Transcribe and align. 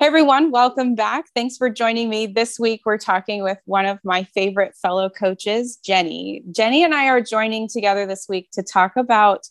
Hey 0.00 0.06
everyone, 0.06 0.50
welcome 0.50 0.94
back. 0.94 1.26
Thanks 1.34 1.58
for 1.58 1.68
joining 1.68 2.08
me. 2.08 2.26
This 2.26 2.58
week 2.58 2.80
we're 2.86 2.96
talking 2.96 3.42
with 3.42 3.58
one 3.66 3.84
of 3.84 3.98
my 4.02 4.24
favorite 4.24 4.74
fellow 4.74 5.10
coaches, 5.10 5.76
Jenny. 5.76 6.42
Jenny 6.50 6.82
and 6.82 6.94
I 6.94 7.08
are 7.08 7.20
joining 7.20 7.68
together 7.68 8.06
this 8.06 8.24
week 8.26 8.48
to 8.54 8.62
talk 8.62 8.92
about 8.96 9.46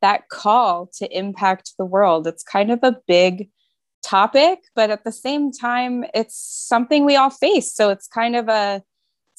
that 0.00 0.30
call 0.30 0.88
to 0.94 1.06
impact 1.14 1.74
the 1.76 1.84
world. 1.84 2.26
It's 2.26 2.42
kind 2.42 2.72
of 2.72 2.78
a 2.82 2.96
big 3.06 3.50
topic, 4.02 4.60
but 4.74 4.88
at 4.88 5.04
the 5.04 5.12
same 5.12 5.52
time, 5.52 6.06
it's 6.14 6.34
something 6.34 7.04
we 7.04 7.16
all 7.16 7.28
face. 7.28 7.74
So 7.74 7.90
it's 7.90 8.08
kind 8.08 8.36
of 8.36 8.48
a 8.48 8.82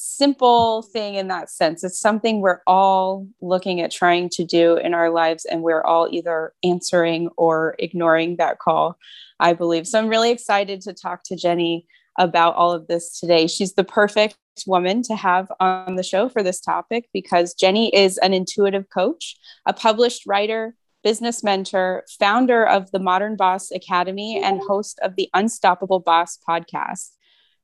simple 0.02 0.82
thing 0.82 1.16
in 1.16 1.28
that 1.28 1.50
sense. 1.50 1.84
It's 1.84 2.00
something 2.00 2.42
we're 2.42 2.62
all 2.66 3.28
looking 3.42 3.82
at 3.82 3.92
trying 3.92 4.30
to 4.30 4.44
do 4.44 4.76
in 4.78 4.94
our 4.94 5.10
lives, 5.10 5.46
and 5.46 5.62
we're 5.62 5.84
all 5.84 6.08
either 6.12 6.54
answering 6.64 7.30
or 7.38 7.76
ignoring 7.80 8.38
that 8.38 8.60
call. 8.60 8.98
I 9.42 9.54
believe. 9.54 9.88
So 9.88 9.98
I'm 9.98 10.08
really 10.08 10.30
excited 10.30 10.82
to 10.82 10.94
talk 10.94 11.24
to 11.26 11.36
Jenny 11.36 11.88
about 12.20 12.56
all 12.56 12.72
of 12.72 12.88
this 12.88 13.20
today. 13.20 13.48
She's 13.48 13.74
the 13.74 13.84
perfect 13.84 14.38
woman 14.68 15.02
to 15.04 15.16
have 15.16 15.52
on 15.60 15.96
the 15.96 16.04
show 16.04 16.30
for 16.30 16.44
this 16.44 16.62
topic 16.62 17.10
because 17.12 17.56
Jenny 17.56 17.94
is 17.96 18.18
an 18.20 18.34
intuitive 18.34 18.90
coach, 18.90 19.36
a 19.66 19.74
published 19.74 20.28
writer, 20.28 20.76
business 21.04 21.44
mentor, 21.44 22.04
founder 22.20 22.64
of 22.64 22.92
the 22.92 23.00
Modern 23.00 23.36
Boss 23.36 23.72
Academy, 23.72 24.40
and 24.42 24.62
host 24.62 25.00
of 25.02 25.16
the 25.16 25.30
Unstoppable 25.34 26.00
Boss 26.00 26.38
podcast. 26.48 27.12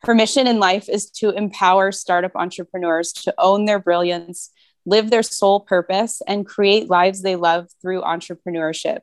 Her 0.03 0.13
mission 0.13 0.47
in 0.47 0.59
life 0.59 0.89
is 0.89 1.09
to 1.11 1.31
empower 1.31 1.91
startup 1.91 2.35
entrepreneurs 2.35 3.11
to 3.13 3.33
own 3.37 3.65
their 3.65 3.79
brilliance, 3.79 4.51
live 4.85 5.09
their 5.09 5.23
sole 5.23 5.59
purpose, 5.59 6.21
and 6.27 6.45
create 6.45 6.89
lives 6.89 7.21
they 7.21 7.35
love 7.35 7.67
through 7.81 8.01
entrepreneurship. 8.01 8.99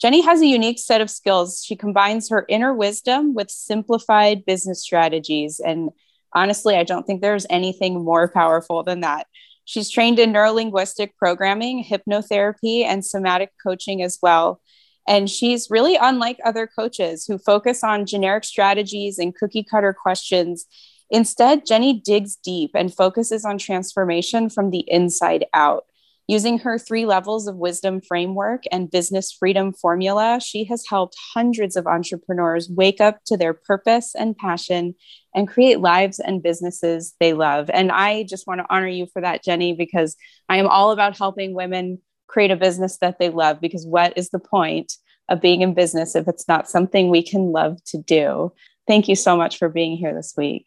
Jenny 0.00 0.22
has 0.22 0.40
a 0.40 0.46
unique 0.46 0.80
set 0.80 1.00
of 1.00 1.10
skills. 1.10 1.62
She 1.64 1.76
combines 1.76 2.28
her 2.30 2.44
inner 2.48 2.74
wisdom 2.74 3.34
with 3.34 3.50
simplified 3.50 4.44
business 4.44 4.82
strategies. 4.82 5.60
And 5.60 5.90
honestly, 6.32 6.76
I 6.76 6.82
don't 6.82 7.06
think 7.06 7.20
there's 7.20 7.46
anything 7.48 8.02
more 8.04 8.26
powerful 8.26 8.82
than 8.82 9.00
that. 9.02 9.28
She's 9.64 9.90
trained 9.90 10.18
in 10.18 10.32
neurolinguistic 10.32 11.10
programming, 11.16 11.84
hypnotherapy, 11.84 12.84
and 12.84 13.04
somatic 13.04 13.50
coaching 13.62 14.02
as 14.02 14.18
well. 14.20 14.60
And 15.08 15.28
she's 15.28 15.68
really 15.70 15.96
unlike 15.96 16.38
other 16.44 16.66
coaches 16.66 17.24
who 17.26 17.38
focus 17.38 17.82
on 17.82 18.06
generic 18.06 18.44
strategies 18.44 19.18
and 19.18 19.34
cookie 19.34 19.64
cutter 19.64 19.92
questions. 19.92 20.66
Instead, 21.10 21.66
Jenny 21.66 22.00
digs 22.00 22.36
deep 22.36 22.70
and 22.74 22.94
focuses 22.94 23.44
on 23.44 23.58
transformation 23.58 24.48
from 24.48 24.70
the 24.70 24.84
inside 24.88 25.44
out. 25.52 25.84
Using 26.28 26.60
her 26.60 26.78
three 26.78 27.04
levels 27.04 27.48
of 27.48 27.56
wisdom 27.56 28.00
framework 28.00 28.62
and 28.70 28.90
business 28.90 29.32
freedom 29.32 29.72
formula, 29.72 30.40
she 30.40 30.64
has 30.64 30.84
helped 30.88 31.16
hundreds 31.34 31.76
of 31.76 31.86
entrepreneurs 31.86 32.70
wake 32.70 33.00
up 33.00 33.18
to 33.26 33.36
their 33.36 33.52
purpose 33.52 34.14
and 34.14 34.36
passion 34.36 34.94
and 35.34 35.48
create 35.48 35.80
lives 35.80 36.20
and 36.20 36.42
businesses 36.42 37.14
they 37.18 37.32
love. 37.32 37.68
And 37.70 37.90
I 37.90 38.22
just 38.22 38.46
want 38.46 38.60
to 38.60 38.66
honor 38.70 38.86
you 38.86 39.06
for 39.12 39.20
that, 39.20 39.42
Jenny, 39.42 39.74
because 39.74 40.16
I 40.48 40.58
am 40.58 40.68
all 40.68 40.92
about 40.92 41.18
helping 41.18 41.54
women 41.54 42.00
create 42.32 42.50
a 42.50 42.56
business 42.56 42.98
that 42.98 43.18
they 43.18 43.28
love. 43.28 43.60
Because 43.60 43.86
what 43.86 44.16
is 44.16 44.30
the 44.30 44.38
point 44.38 44.94
of 45.28 45.40
being 45.40 45.60
in 45.62 45.74
business 45.74 46.16
if 46.16 46.26
it's 46.26 46.48
not 46.48 46.68
something 46.68 47.10
we 47.10 47.22
can 47.22 47.52
love 47.52 47.82
to 47.84 47.98
do? 47.98 48.52
Thank 48.88 49.08
you 49.08 49.16
so 49.16 49.36
much 49.36 49.58
for 49.58 49.68
being 49.68 49.96
here 49.96 50.14
this 50.14 50.34
week. 50.36 50.66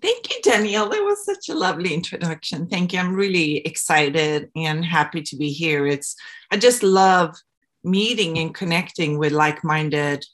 Thank 0.00 0.30
you, 0.30 0.40
Danielle. 0.42 0.88
That 0.88 1.02
was 1.02 1.24
such 1.24 1.48
a 1.48 1.58
lovely 1.58 1.92
introduction. 1.92 2.66
Thank 2.66 2.92
you. 2.92 2.98
I'm 3.00 3.14
really 3.14 3.58
excited 3.58 4.50
and 4.54 4.84
happy 4.84 5.22
to 5.22 5.36
be 5.36 5.50
here. 5.50 5.86
It's 5.86 6.14
I 6.50 6.56
just 6.56 6.82
love 6.82 7.34
meeting 7.82 8.38
and 8.38 8.54
connecting 8.54 9.18
with 9.18 9.32
like-minded, 9.32 10.24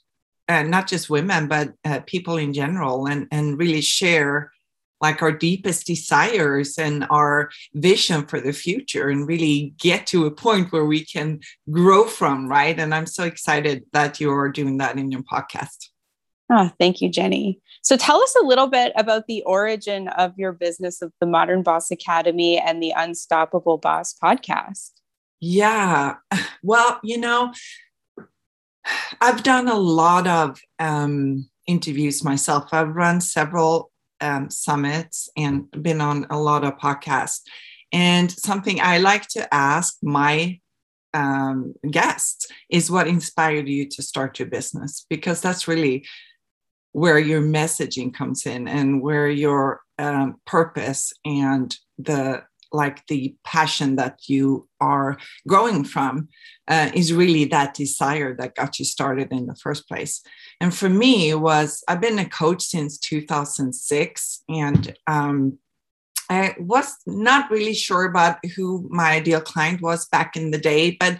uh, 0.47 0.63
not 0.63 0.87
just 0.87 1.09
women, 1.09 1.47
but 1.47 1.73
uh, 1.83 2.01
people 2.05 2.37
in 2.37 2.53
general, 2.53 3.07
and 3.07 3.27
and 3.31 3.57
really 3.57 3.81
share 3.81 4.51
like 5.01 5.21
our 5.21 5.31
deepest 5.31 5.85
desires 5.87 6.77
and 6.77 7.05
our 7.09 7.49
vision 7.73 8.25
for 8.25 8.39
the 8.39 8.53
future 8.53 9.09
and 9.09 9.27
really 9.27 9.73
get 9.77 10.07
to 10.07 10.25
a 10.25 10.31
point 10.31 10.71
where 10.71 10.85
we 10.85 11.03
can 11.05 11.39
grow 11.71 12.05
from 12.05 12.47
right 12.47 12.79
and 12.79 12.93
i'm 12.93 13.05
so 13.05 13.23
excited 13.23 13.83
that 13.93 14.19
you're 14.19 14.49
doing 14.49 14.77
that 14.77 14.97
in 14.97 15.11
your 15.11 15.23
podcast 15.23 15.89
oh 16.51 16.69
thank 16.79 17.01
you 17.01 17.09
jenny 17.09 17.59
so 17.81 17.95
tell 17.97 18.21
us 18.21 18.35
a 18.41 18.45
little 18.45 18.67
bit 18.67 18.91
about 18.95 19.27
the 19.27 19.41
origin 19.43 20.09
of 20.09 20.37
your 20.37 20.51
business 20.51 21.01
of 21.01 21.11
the 21.19 21.25
Modern 21.25 21.63
Boss 21.63 21.91
Academy 21.91 22.59
and 22.59 22.83
the 22.83 22.93
Unstoppable 22.95 23.77
Boss 23.77 24.13
podcast. 24.21 24.91
Yeah. 25.39 26.15
Well, 26.61 26.99
you 27.03 27.17
know, 27.17 27.53
I've 29.21 29.43
done 29.43 29.69
a 29.69 29.77
lot 29.77 30.27
of 30.27 30.59
um, 30.77 31.49
interviews 31.67 32.21
myself. 32.21 32.73
I've 32.73 32.95
run 32.95 33.21
several 33.21 33.91
um, 34.21 34.49
summits 34.49 35.29
and 35.37 35.69
been 35.71 36.01
on 36.01 36.27
a 36.29 36.39
lot 36.39 36.63
of 36.63 36.77
podcasts. 36.77 37.41
And 37.91 38.31
something 38.31 38.79
I 38.81 38.99
like 38.99 39.27
to 39.29 39.51
ask 39.53 39.97
my 40.03 40.59
um, 41.13 41.73
guests 41.89 42.47
is 42.69 42.91
what 42.91 43.07
inspired 43.07 43.67
you 43.67 43.87
to 43.89 44.03
start 44.03 44.39
your 44.39 44.47
business? 44.47 45.05
Because 45.09 45.41
that's 45.41 45.67
really 45.67 46.05
where 46.91 47.19
your 47.19 47.41
messaging 47.41 48.13
comes 48.13 48.45
in 48.45 48.67
and 48.67 49.01
where 49.01 49.29
your 49.29 49.81
um, 49.97 50.35
purpose 50.45 51.13
and 51.25 51.75
the 51.97 52.43
like 52.71 53.05
the 53.07 53.35
passion 53.43 53.95
that 53.95 54.19
you 54.27 54.67
are 54.79 55.17
growing 55.47 55.83
from 55.83 56.29
uh, 56.67 56.89
is 56.93 57.13
really 57.13 57.45
that 57.45 57.73
desire 57.73 58.35
that 58.35 58.55
got 58.55 58.79
you 58.79 58.85
started 58.85 59.31
in 59.31 59.47
the 59.47 59.55
first 59.55 59.87
place. 59.87 60.21
And 60.61 60.73
for 60.73 60.89
me 60.89 61.33
was 61.33 61.83
i've 61.87 62.01
been 62.01 62.19
a 62.19 62.29
coach 62.29 62.63
since 62.63 62.97
2006 62.97 64.43
and 64.49 64.95
um, 65.07 65.57
i 66.29 66.55
was 66.59 66.95
not 67.05 67.49
really 67.49 67.73
sure 67.73 68.05
about 68.05 68.37
who 68.55 68.87
my 68.89 69.11
ideal 69.11 69.41
client 69.41 69.81
was 69.81 70.07
back 70.07 70.35
in 70.35 70.51
the 70.51 70.57
day 70.57 70.95
but 70.99 71.19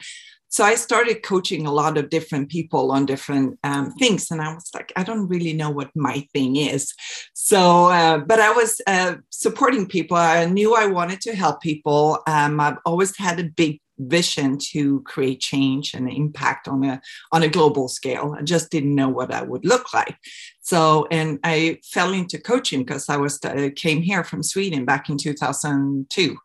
so 0.49 0.63
I 0.63 0.75
started 0.75 1.21
coaching 1.21 1.67
a 1.67 1.71
lot 1.71 1.97
of 1.97 2.09
different 2.09 2.49
people 2.49 2.91
on 2.91 3.05
different 3.05 3.59
um, 3.63 3.91
things, 3.93 4.31
and 4.31 4.41
I 4.41 4.53
was 4.53 4.69
like, 4.73 4.91
I 4.95 5.03
don't 5.03 5.27
really 5.27 5.53
know 5.53 5.69
what 5.69 5.95
my 5.95 6.27
thing 6.33 6.55
is. 6.55 6.93
So, 7.33 7.85
uh, 7.85 8.17
but 8.17 8.39
I 8.39 8.51
was 8.51 8.81
uh, 8.87 9.15
supporting 9.29 9.87
people. 9.87 10.17
I 10.17 10.45
knew 10.45 10.75
I 10.75 10.87
wanted 10.87 11.21
to 11.21 11.35
help 11.35 11.61
people. 11.61 12.19
Um, 12.25 12.59
I've 12.59 12.77
always 12.83 13.15
had 13.15 13.39
a 13.39 13.43
big 13.43 13.79
vision 13.99 14.57
to 14.57 15.01
create 15.01 15.41
change 15.41 15.93
and 15.93 16.09
impact 16.09 16.67
on 16.67 16.83
a 16.83 17.01
on 17.31 17.43
a 17.43 17.49
global 17.49 17.87
scale. 17.87 18.35
I 18.37 18.41
just 18.41 18.71
didn't 18.71 18.95
know 18.95 19.09
what 19.09 19.29
that 19.29 19.47
would 19.47 19.65
look 19.65 19.93
like. 19.93 20.17
So, 20.61 21.07
and 21.11 21.39
I 21.43 21.79
fell 21.83 22.13
into 22.13 22.39
coaching 22.39 22.83
because 22.83 23.07
I 23.07 23.17
was 23.17 23.39
uh, 23.43 23.69
came 23.75 24.01
here 24.01 24.23
from 24.23 24.41
Sweden 24.41 24.85
back 24.85 25.09
in 25.09 25.17
2002 25.17 26.37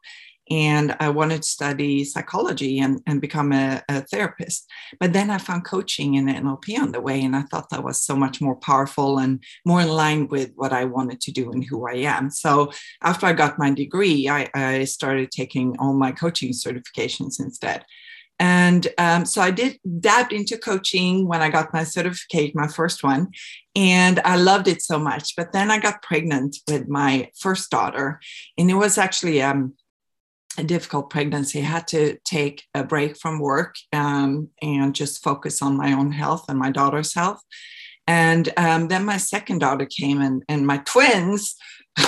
and 0.51 0.95
I 1.01 1.09
wanted 1.09 1.43
to 1.43 1.49
study 1.49 2.05
psychology 2.05 2.79
and, 2.79 3.01
and 3.07 3.21
become 3.21 3.53
a, 3.53 3.83
a, 3.89 4.03
therapist. 4.03 4.71
But 5.01 5.13
then 5.13 5.31
I 5.31 5.39
found 5.39 5.65
coaching 5.65 6.17
and 6.17 6.29
NLP 6.29 6.79
on 6.79 6.93
the 6.93 7.01
way, 7.01 7.23
and 7.23 7.35
I 7.35 7.43
thought 7.43 7.71
that 7.71 7.85
was 7.85 8.01
so 8.01 8.15
much 8.15 8.41
more 8.41 8.57
powerful 8.57 9.19
and 9.19 9.43
more 9.65 9.81
in 9.81 9.89
line 9.89 10.29
with 10.29 10.53
what 10.55 10.73
I 10.73 10.85
wanted 10.85 11.21
to 11.23 11.33
do 11.33 11.51
and 11.51 11.65
who 11.65 11.89
I 11.89 11.95
am. 11.95 12.31
So 12.31 12.73
after 13.03 13.27
I 13.27 13.33
got 13.33 13.59
my 13.59 13.71
degree, 13.71 14.29
I, 14.29 14.51
I 14.55 14.85
started 14.85 15.31
taking 15.31 15.77
all 15.79 15.95
my 15.95 16.13
coaching 16.13 16.53
certifications 16.53 17.41
instead. 17.41 17.85
And 18.41 18.89
um, 18.99 19.25
so 19.25 19.41
I 19.41 19.53
did 19.53 19.79
dabbed 20.01 20.33
into 20.33 20.59
coaching 20.59 21.29
when 21.29 21.41
I 21.41 21.51
got 21.51 21.73
my 21.73 21.85
certificate, 21.85 22.55
my 22.55 22.67
first 22.67 23.05
one, 23.05 23.29
and 23.77 24.21
I 24.25 24.37
loved 24.37 24.67
it 24.67 24.83
so 24.83 24.99
much. 24.99 25.37
But 25.37 25.53
then 25.53 25.71
I 25.71 25.79
got 25.79 26.03
pregnant 26.03 26.57
with 26.69 26.89
my 26.89 27.31
first 27.39 27.71
daughter, 27.71 28.21
and 28.59 28.71
it 28.71 28.75
was 28.75 28.99
actually 28.99 29.41
um, 29.41 29.75
a 30.59 30.65
difficult 30.65 31.11
pregnancy, 31.11 31.61
I 31.61 31.65
had 31.65 31.89
to 31.89 32.19
take 32.25 32.65
a 32.75 32.85
break 32.85 33.17
from 33.17 33.41
work 33.41 33.77
um, 33.93 34.49
and 34.63 34.95
just 34.95 35.23
focus 35.23 35.63
on 35.63 35.77
my 35.77 35.93
own 35.93 36.13
health 36.13 36.47
and 36.49 36.59
my 36.59 36.71
daughter's 36.71 37.15
health. 37.15 37.41
And 38.07 38.53
um, 38.57 38.89
then 38.89 39.05
my 39.05 39.17
second 39.17 39.61
daughter 39.61 39.87
came, 39.87 40.21
and, 40.21 40.43
and 40.49 40.67
my 40.67 40.79
twins. 40.79 41.57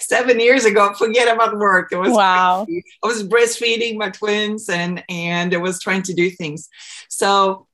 seven 0.00 0.38
years 0.38 0.64
ago 0.64 0.92
forget 0.94 1.26
about 1.26 1.58
work 1.58 1.90
it 1.90 1.96
was 1.96 2.12
wow 2.12 2.64
crazy. 2.64 2.84
i 3.02 3.06
was 3.06 3.26
breastfeeding 3.26 3.96
my 3.96 4.10
twins 4.10 4.68
and 4.68 5.02
and 5.08 5.52
i 5.54 5.56
was 5.56 5.80
trying 5.80 6.02
to 6.02 6.14
do 6.14 6.30
things 6.30 6.68
so 7.08 7.66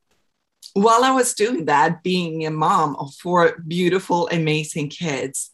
while 0.73 1.03
i 1.03 1.11
was 1.11 1.33
doing 1.33 1.65
that 1.65 2.01
being 2.01 2.45
a 2.45 2.49
mom 2.49 2.95
of 2.95 3.13
four 3.13 3.61
beautiful 3.67 4.27
amazing 4.31 4.89
kids 4.89 5.51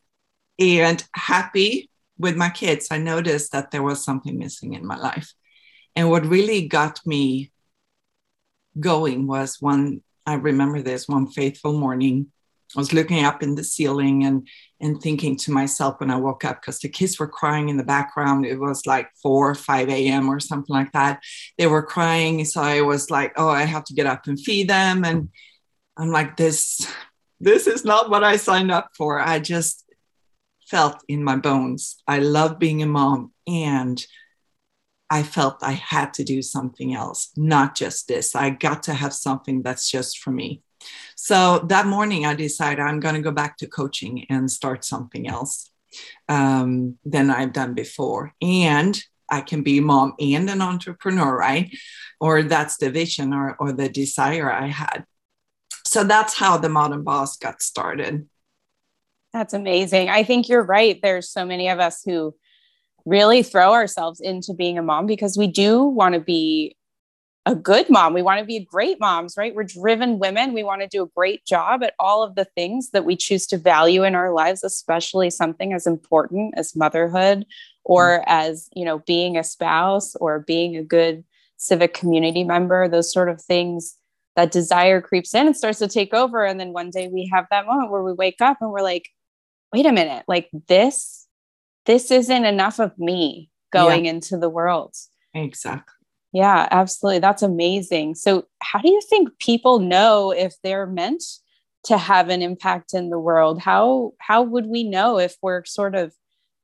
and 0.59 1.03
happy 1.13 1.89
with 2.17 2.35
my 2.35 2.49
kids, 2.49 2.87
I 2.91 2.97
noticed 2.97 3.51
that 3.51 3.71
there 3.71 3.83
was 3.83 4.03
something 4.03 4.37
missing 4.37 4.73
in 4.73 4.85
my 4.85 4.97
life. 4.97 5.33
And 5.95 6.09
what 6.09 6.25
really 6.25 6.67
got 6.67 6.99
me 7.05 7.51
going 8.79 9.27
was 9.27 9.61
one, 9.61 10.01
I 10.25 10.35
remember 10.35 10.81
this 10.81 11.07
one 11.07 11.27
faithful 11.27 11.73
morning. 11.73 12.27
I 12.75 12.79
was 12.79 12.93
looking 12.93 13.23
up 13.23 13.41
in 13.43 13.55
the 13.55 13.63
ceiling 13.63 14.25
and 14.25 14.47
and 14.81 15.01
thinking 15.01 15.37
to 15.37 15.51
myself 15.51 15.99
when 15.99 16.11
I 16.11 16.17
woke 16.17 16.43
up, 16.43 16.61
because 16.61 16.79
the 16.79 16.89
kids 16.89 17.17
were 17.17 17.27
crying 17.27 17.69
in 17.69 17.77
the 17.77 17.83
background. 17.83 18.45
It 18.45 18.59
was 18.59 18.85
like 18.85 19.09
4 19.21 19.51
or 19.51 19.55
5 19.55 19.89
a.m. 19.89 20.29
or 20.29 20.39
something 20.39 20.75
like 20.75 20.91
that. 20.91 21.21
They 21.57 21.67
were 21.67 21.83
crying. 21.83 22.43
So 22.43 22.61
I 22.61 22.81
was 22.81 23.09
like, 23.09 23.33
oh, 23.37 23.47
I 23.47 23.63
have 23.63 23.85
to 23.85 23.93
get 23.93 24.05
up 24.05 24.27
and 24.27 24.39
feed 24.39 24.69
them. 24.69 25.05
And 25.05 25.29
I'm 25.95 26.11
like, 26.11 26.35
this 26.35 26.91
this 27.39 27.67
is 27.67 27.85
not 27.85 28.09
what 28.09 28.23
I 28.23 28.37
signed 28.37 28.71
up 28.71 28.89
for. 28.97 29.19
I 29.19 29.39
just 29.39 29.84
felt 30.65 31.03
in 31.07 31.23
my 31.23 31.35
bones. 31.35 32.01
I 32.07 32.19
love 32.19 32.59
being 32.59 32.81
a 32.81 32.87
mom 32.87 33.33
and 33.47 34.05
I 35.09 35.23
felt 35.23 35.61
I 35.61 35.73
had 35.73 36.13
to 36.15 36.23
do 36.23 36.41
something 36.41 36.95
else, 36.95 37.31
not 37.37 37.75
just 37.75 38.07
this. 38.07 38.35
I 38.35 38.49
got 38.49 38.83
to 38.83 38.93
have 38.93 39.13
something 39.13 39.61
that's 39.61 39.89
just 39.89 40.19
for 40.19 40.31
me. 40.31 40.63
So 41.15 41.59
that 41.69 41.87
morning, 41.87 42.25
I 42.25 42.33
decided 42.33 42.81
I'm 42.81 42.99
going 42.99 43.15
to 43.15 43.21
go 43.21 43.31
back 43.31 43.57
to 43.57 43.67
coaching 43.67 44.25
and 44.29 44.49
start 44.49 44.83
something 44.83 45.27
else 45.27 45.71
um, 46.27 46.97
than 47.05 47.29
I've 47.29 47.53
done 47.53 47.73
before. 47.73 48.33
And 48.41 48.99
I 49.29 49.41
can 49.41 49.63
be 49.63 49.79
a 49.79 49.81
mom 49.81 50.13
and 50.19 50.49
an 50.49 50.61
entrepreneur, 50.61 51.35
right? 51.35 51.75
Or 52.19 52.43
that's 52.43 52.77
the 52.77 52.89
vision 52.89 53.33
or, 53.33 53.55
or 53.59 53.71
the 53.71 53.89
desire 53.89 54.51
I 54.51 54.67
had. 54.67 55.05
So 55.85 56.03
that's 56.03 56.35
how 56.35 56.57
the 56.57 56.69
Modern 56.69 57.03
Boss 57.03 57.37
got 57.37 57.61
started. 57.61 58.27
That's 59.35 59.53
amazing. 59.53 60.07
I 60.07 60.23
think 60.23 60.47
you're 60.47 60.63
right. 60.63 60.97
There's 61.01 61.29
so 61.29 61.45
many 61.45 61.67
of 61.67 61.77
us 61.77 62.01
who 62.05 62.33
really 63.05 63.43
throw 63.43 63.73
ourselves 63.73 64.21
into 64.21 64.53
being 64.53 64.77
a 64.77 64.81
mom 64.81 65.07
because 65.07 65.37
we 65.37 65.45
do 65.45 65.83
want 65.83 66.15
to 66.15 66.21
be 66.21 66.77
a 67.45 67.53
good 67.53 67.89
mom. 67.89 68.13
We 68.13 68.21
want 68.21 68.39
to 68.39 68.45
be 68.45 68.61
great 68.63 68.97
moms, 68.97 69.35
right? 69.37 69.53
We're 69.53 69.65
driven 69.65 70.19
women. 70.19 70.53
We 70.53 70.63
want 70.63 70.83
to 70.83 70.87
do 70.87 71.03
a 71.03 71.09
great 71.17 71.45
job 71.45 71.83
at 71.83 71.95
all 71.99 72.23
of 72.23 72.35
the 72.35 72.45
things 72.45 72.91
that 72.91 73.03
we 73.03 73.17
choose 73.17 73.45
to 73.47 73.57
value 73.57 74.05
in 74.05 74.15
our 74.15 74.31
lives, 74.31 74.63
especially 74.63 75.29
something 75.29 75.73
as 75.73 75.85
important 75.85 76.53
as 76.55 76.73
motherhood 76.73 77.45
or 77.83 78.19
mm-hmm. 78.19 78.23
as, 78.27 78.69
you 78.73 78.85
know, 78.85 78.99
being 78.99 79.37
a 79.37 79.43
spouse 79.43 80.15
or 80.15 80.39
being 80.39 80.77
a 80.77 80.81
good 80.81 81.25
civic 81.57 81.93
community 81.93 82.45
member, 82.45 82.87
those 82.87 83.11
sort 83.11 83.27
of 83.27 83.41
things. 83.41 83.97
That 84.37 84.51
desire 84.51 84.99
creeps 84.99 85.33
in 85.33 85.47
and 85.47 85.55
starts 85.55 85.79
to 85.79 85.87
take 85.87 86.13
over. 86.13 86.43
And 86.43 86.59
then 86.59 86.73
one 86.73 86.89
day 86.89 87.07
we 87.07 87.29
have 87.33 87.45
that 87.51 87.65
moment 87.65 87.89
where 87.89 88.03
we 88.03 88.11
wake 88.11 88.41
up 88.41 88.57
and 88.59 88.69
we're 88.69 88.81
like, 88.81 89.07
wait 89.75 89.85
a 89.85 89.91
minute, 89.91 90.23
like 90.25 90.49
this, 90.69 91.27
this 91.85 92.09
isn't 92.09 92.45
enough 92.45 92.79
of 92.79 92.97
me 92.97 93.49
going 93.73 94.05
yeah. 94.05 94.11
into 94.11 94.37
the 94.37 94.49
world. 94.49 94.95
Exactly. 95.33 95.91
Yeah, 96.31 96.67
absolutely. 96.71 97.19
That's 97.19 97.43
amazing. 97.43 98.15
So, 98.15 98.45
how 98.61 98.79
do 98.79 98.89
you 98.89 99.01
think 99.09 99.37
people 99.39 99.79
know 99.79 100.31
if 100.31 100.53
they're 100.63 100.87
meant 100.87 101.23
to 101.85 101.97
have 101.97 102.29
an 102.29 102.41
impact 102.41 102.93
in 102.93 103.09
the 103.09 103.19
world? 103.19 103.59
How 103.59 104.13
how 104.19 104.43
would 104.43 104.65
we 104.65 104.83
know 104.83 105.19
if 105.19 105.35
we're 105.41 105.65
sort 105.65 105.93
of 105.93 106.13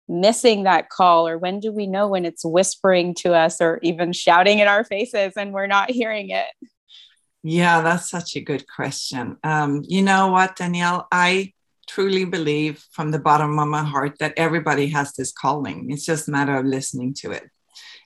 missing 0.08 0.64
that 0.64 0.90
call 0.90 1.28
or 1.28 1.38
when 1.38 1.60
do 1.60 1.72
we 1.72 1.88
know 1.88 2.08
when 2.08 2.26
it's 2.26 2.46
whispering 2.46 3.14
to 3.16 3.34
us 3.34 3.60
or 3.62 3.80
even 3.82 4.14
shouting 4.14 4.60
in 4.60 4.68
our 4.68 4.84
faces 4.86 5.34
and 5.36 5.52
we're 5.52 5.68
not 5.68 5.92
hearing 5.92 6.30
it? 6.30 6.48
Yeah, 7.44 7.82
that's 7.82 8.10
such 8.10 8.36
a 8.38 8.42
good 8.42 8.66
question. 8.68 9.38
Um, 9.44 9.84
you 9.88 10.02
know 10.02 10.28
what, 10.28 10.56
Danielle? 10.56 11.08
I 11.12 11.54
truly 11.94 12.26
believe 12.26 12.84
from 12.92 13.12
the 13.12 13.20
bottom 13.20 13.60
of 13.60 13.68
my 13.68 13.84
heart 13.84 14.18
that 14.20 14.34
everybody 14.38 14.88
has 14.88 15.14
this 15.14 15.32
calling. 15.32 15.92
It's 15.92 16.06
just 16.06 16.28
a 16.28 16.32
matter 16.32 16.56
of 16.56 16.66
listening 16.66 17.14
to 17.16 17.32
it. 17.32 17.50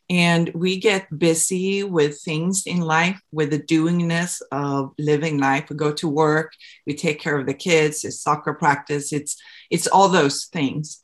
And 0.09 0.51
we 0.53 0.79
get 0.79 1.17
busy 1.17 1.83
with 1.83 2.19
things 2.21 2.63
in 2.65 2.81
life 2.81 3.19
with 3.31 3.49
the 3.49 3.59
doingness 3.59 4.41
of 4.51 4.93
living 4.99 5.39
life. 5.39 5.69
We 5.69 5.75
go 5.75 5.91
to 5.93 6.07
work 6.07 6.53
we 6.85 6.93
take 6.93 7.19
care 7.19 7.37
of 7.39 7.47
the 7.47 7.53
kids 7.53 8.03
it's 8.03 8.21
soccer 8.21 8.53
practice 8.53 9.11
it's 9.11 9.35
it's 9.71 9.87
all 9.87 10.09
those 10.09 10.45
things. 10.45 11.01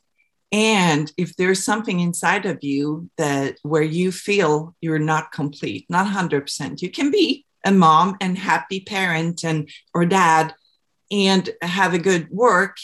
And 0.52 1.10
if 1.16 1.34
there's 1.36 1.64
something 1.64 1.98
inside 2.00 2.44
of 2.46 2.58
you 2.62 3.10
that 3.16 3.56
where 3.62 3.82
you 3.82 4.12
feel 4.12 4.76
you're 4.80 5.06
not 5.14 5.32
complete 5.32 5.86
not 5.88 6.06
100% 6.06 6.82
you 6.82 6.90
can 6.90 7.10
be 7.10 7.44
a 7.64 7.72
mom 7.72 8.16
and 8.20 8.38
happy 8.38 8.80
parent 8.80 9.44
and 9.44 9.68
or 9.94 10.04
dad 10.04 10.54
and 11.12 11.50
have 11.60 11.94
a 11.94 11.98
good 11.98 12.28
work 12.30 12.76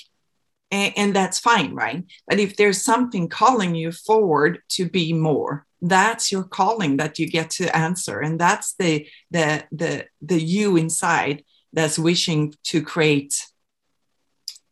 and, 0.71 0.93
and 0.97 1.17
that's 1.17 1.39
fine 1.39 1.75
right? 1.75 2.05
But 2.29 2.39
if 2.39 2.57
there's 2.57 2.83
something 2.83 3.29
calling 3.29 3.75
you 3.75 3.91
forward 3.91 4.61
to 4.71 4.89
be 4.89 5.13
more 5.13 5.67
that's 5.81 6.33
your 6.33 6.45
calling 6.45 6.97
that 6.97 7.19
you 7.19 7.29
get 7.29 7.51
to 7.51 7.77
answer. 7.77 8.21
And 8.21 8.39
that's 8.39 8.75
the 8.75 9.07
the 9.31 9.65
the 9.71 10.07
the 10.21 10.41
you 10.41 10.77
inside 10.77 11.45
that's 11.73 11.99
wishing 11.99 12.55
to 12.65 12.83
create 12.83 13.35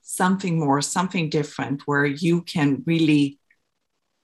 something 0.02 0.58
more 0.58 0.80
something 0.80 1.28
different 1.28 1.82
where 1.86 2.06
you 2.06 2.42
can 2.42 2.82
really 2.86 3.38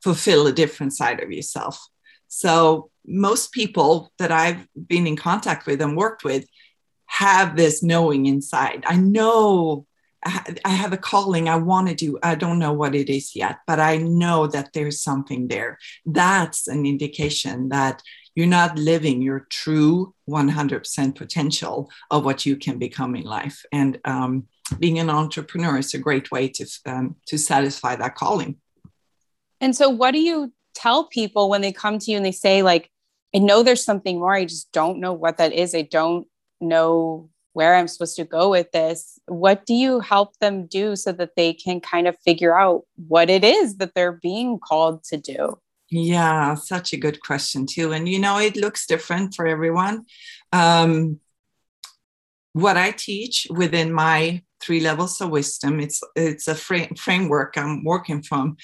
fulfill 0.03 0.47
a 0.47 0.53
different 0.53 0.93
side 0.93 1.23
of 1.23 1.31
yourself. 1.31 1.81
So 2.29 2.91
most 3.05 3.51
people 3.51 4.13
that 4.19 4.31
i've 4.31 4.65
been 4.87 5.09
in 5.09 5.17
contact 5.17 5.67
with 5.67 5.83
and 5.83 5.97
worked 5.97 6.23
with 6.23 6.47
have 7.07 7.57
this 7.57 7.83
knowing 7.83 8.27
inside 8.27 8.85
i 8.87 8.97
know 8.97 9.87
I 10.25 10.69
have 10.69 10.93
a 10.93 10.97
calling 10.97 11.49
I 11.49 11.57
want 11.57 11.89
to 11.89 11.95
do. 11.95 12.19
I 12.23 12.37
don't 12.37 12.61
know 12.61 12.73
what 12.73 12.95
it 12.95 13.11
is 13.11 13.35
yet, 13.35 13.59
but 13.67 13.81
I 13.81 13.97
know 13.97 14.47
that 14.47 14.73
there's 14.73 15.03
something 15.03 15.49
there. 15.49 15.79
That's 16.07 16.69
an 16.69 16.87
indication 16.87 17.71
that 17.71 18.03
you're 18.35 18.47
not 18.47 18.79
living 18.79 19.21
your 19.21 19.47
true 19.51 20.15
100% 20.29 21.17
potential 21.17 21.91
of 22.11 22.25
what 22.25 22.47
you 22.47 22.57
can 22.57 22.79
become 22.79 23.17
in 23.17 23.25
life. 23.25 23.65
And 23.73 23.99
um, 24.05 24.47
being 24.79 24.99
an 24.99 25.11
entrepreneur 25.11 25.79
is 25.79 25.93
a 25.93 25.99
great 25.99 26.31
way 26.31 26.49
to 26.49 26.67
um, 26.87 27.17
to 27.27 27.37
satisfy 27.37 27.97
that 27.97 28.15
calling. 28.15 28.57
And 29.61 29.77
so, 29.77 29.89
what 29.89 30.13
do 30.13 30.21
you 30.21 30.53
tell 30.75 31.05
people 31.05 31.51
when 31.51 31.61
they 31.61 31.73
come 31.73 31.99
to 31.99 32.11
you 32.11 32.17
and 32.17 32.25
they 32.25 32.33
say, 32.33 32.63
like, 32.63 32.91
I 33.35 33.39
know 33.39 33.63
there's 33.63 33.85
something 33.85 34.19
more. 34.19 34.35
I 34.35 34.45
just 34.45 34.73
don't 34.73 35.01
know 35.01 35.13
what 35.13 35.39
that 35.39 35.53
is. 35.53 35.75
I 35.75 35.83
don't 35.83 36.27
know 36.63 37.29
where 37.53 37.75
I'm 37.75 37.89
supposed 37.89 38.17
to 38.17 38.25
go 38.25 38.51
with 38.51 38.73
this. 38.73 39.19
What 39.27 39.67
do 39.67 39.75
you 39.75 40.01
help 40.01 40.39
them 40.39 40.67
do 40.67 40.97
so 40.97 41.13
that 41.13 41.37
they 41.37 41.53
can 41.53 41.81
kind 41.81 42.09
of 42.09 42.17
figure 42.25 42.59
out 42.59 42.85
what 43.09 43.29
it 43.29 43.45
is 43.45 43.77
that 43.77 43.95
they're 43.95 44.13
being 44.23 44.59
called 44.59 45.05
to 45.05 45.17
do? 45.19 45.59
Yeah, 45.91 46.55
such 46.55 46.95
a 46.95 46.97
good 46.97 47.21
question, 47.21 47.67
too. 47.67 47.93
And 47.93 48.09
you 48.09 48.19
know, 48.19 48.39
it 48.39 48.57
looks 48.57 48.87
different 48.87 49.35
for 49.35 49.47
everyone. 49.47 50.07
Um, 50.51 51.21
what 52.55 52.79
I 52.79 52.93
teach 52.93 53.47
within 53.51 53.93
my 53.93 54.43
three 54.61 54.81
levels 54.81 55.21
of 55.21 55.31
wisdom, 55.31 55.81
it's, 55.81 56.01
it's 56.17 56.49
a 56.49 56.55
frame, 56.55 56.95
framework 56.95 57.59
I'm 57.59 57.85
working 57.85 58.23
from. 58.23 58.57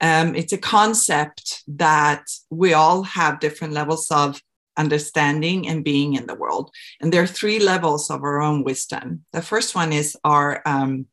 Um, 0.00 0.34
it's 0.34 0.54
a 0.54 0.58
concept 0.58 1.62
that 1.68 2.24
we 2.48 2.72
all 2.72 3.02
have 3.02 3.40
different 3.40 3.74
levels 3.74 4.10
of 4.10 4.40
understanding 4.76 5.68
and 5.68 5.84
being 5.84 6.14
in 6.14 6.26
the 6.26 6.34
world. 6.34 6.70
And 7.00 7.12
there 7.12 7.22
are 7.22 7.26
three 7.26 7.58
levels 7.58 8.10
of 8.10 8.22
our 8.22 8.40
own 8.40 8.64
wisdom. 8.64 9.24
The 9.32 9.42
first 9.42 9.74
one 9.74 9.92
is 9.92 10.16
our 10.24 10.62
um, 10.66 11.06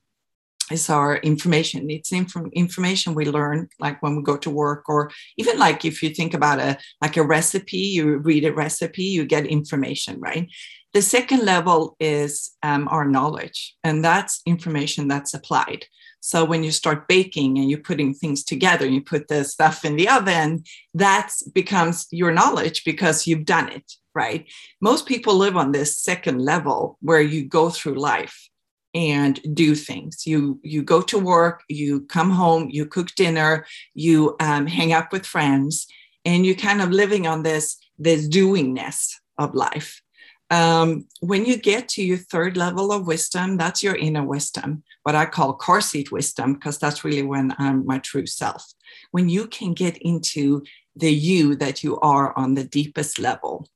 is 0.71 0.89
our 0.89 1.17
information. 1.17 1.89
It's 1.89 2.11
inf- 2.11 2.35
information 2.53 3.13
we 3.13 3.25
learn, 3.25 3.69
like 3.79 4.01
when 4.03 4.15
we 4.15 4.23
go 4.23 4.37
to 4.37 4.49
work, 4.49 4.89
or 4.89 5.11
even 5.37 5.57
like 5.57 5.85
if 5.85 6.03
you 6.03 6.09
think 6.09 6.33
about 6.33 6.59
a 6.59 6.77
like 7.01 7.17
a 7.17 7.23
recipe, 7.23 7.77
you 7.77 8.17
read 8.17 8.45
a 8.45 8.53
recipe, 8.53 9.03
you 9.03 9.25
get 9.25 9.45
information, 9.45 10.19
right? 10.19 10.49
The 10.93 11.01
second 11.01 11.43
level 11.45 11.95
is 11.99 12.51
um, 12.63 12.87
our 12.89 13.05
knowledge, 13.05 13.75
and 13.83 14.03
that's 14.03 14.41
information 14.45 15.07
that's 15.07 15.33
applied. 15.33 15.85
So 16.19 16.43
when 16.43 16.63
you 16.63 16.71
start 16.71 17.07
baking 17.07 17.57
and 17.57 17.69
you're 17.69 17.79
putting 17.79 18.13
things 18.13 18.43
together, 18.43 18.87
you 18.87 19.01
put 19.01 19.27
the 19.27 19.43
stuff 19.43 19.85
in 19.85 19.95
the 19.95 20.09
oven, 20.09 20.63
that 20.93 21.31
becomes 21.53 22.07
your 22.11 22.31
knowledge 22.31 22.83
because 22.83 23.27
you've 23.27 23.45
done 23.45 23.69
it, 23.69 23.93
right? 24.13 24.45
Most 24.81 25.05
people 25.05 25.35
live 25.35 25.55
on 25.55 25.71
this 25.71 25.97
second 25.97 26.43
level 26.43 26.97
where 27.01 27.21
you 27.21 27.45
go 27.45 27.69
through 27.69 27.95
life 27.95 28.49
and 28.93 29.39
do 29.53 29.75
things. 29.75 30.25
You 30.25 30.59
you 30.63 30.81
go 30.81 31.01
to 31.03 31.19
work, 31.19 31.63
you 31.69 32.01
come 32.01 32.31
home, 32.31 32.69
you 32.71 32.85
cook 32.85 33.13
dinner, 33.15 33.65
you 33.93 34.35
um, 34.39 34.65
hang 34.65 34.91
out 34.91 35.11
with 35.11 35.25
friends, 35.25 35.87
and 36.25 36.45
you're 36.45 36.55
kind 36.55 36.81
of 36.81 36.89
living 36.89 37.27
on 37.27 37.43
this 37.43 37.77
this 37.99 38.27
doingness 38.27 39.13
of 39.37 39.53
life. 39.53 40.01
Um, 40.49 41.07
when 41.19 41.45
you 41.45 41.57
get 41.57 41.89
to 41.89 42.03
your 42.03 42.17
third 42.17 42.55
level 42.55 42.91
of 42.91 43.05
wisdom, 43.05 43.57
that's 43.57 43.83
your 43.83 43.95
inner 43.95 44.23
wisdom, 44.23 44.83
what 45.03 45.15
I 45.15 45.25
call 45.25 45.53
car 45.53 45.81
seat 45.81 46.11
wisdom, 46.11 46.53
because 46.53 46.77
that's 46.77 47.03
really 47.03 47.23
when 47.23 47.53
I'm 47.57 47.85
my 47.85 47.99
true 47.99 48.25
self. 48.25 48.65
When 49.11 49.27
you 49.27 49.47
can 49.47 49.73
get 49.73 49.97
into 49.97 50.63
the 50.95 51.11
you 51.11 51.55
that 51.57 51.83
you 51.83 51.99
are 51.99 52.37
on 52.37 52.53
the 52.53 52.63
deepest 52.63 53.19
level, 53.19 53.67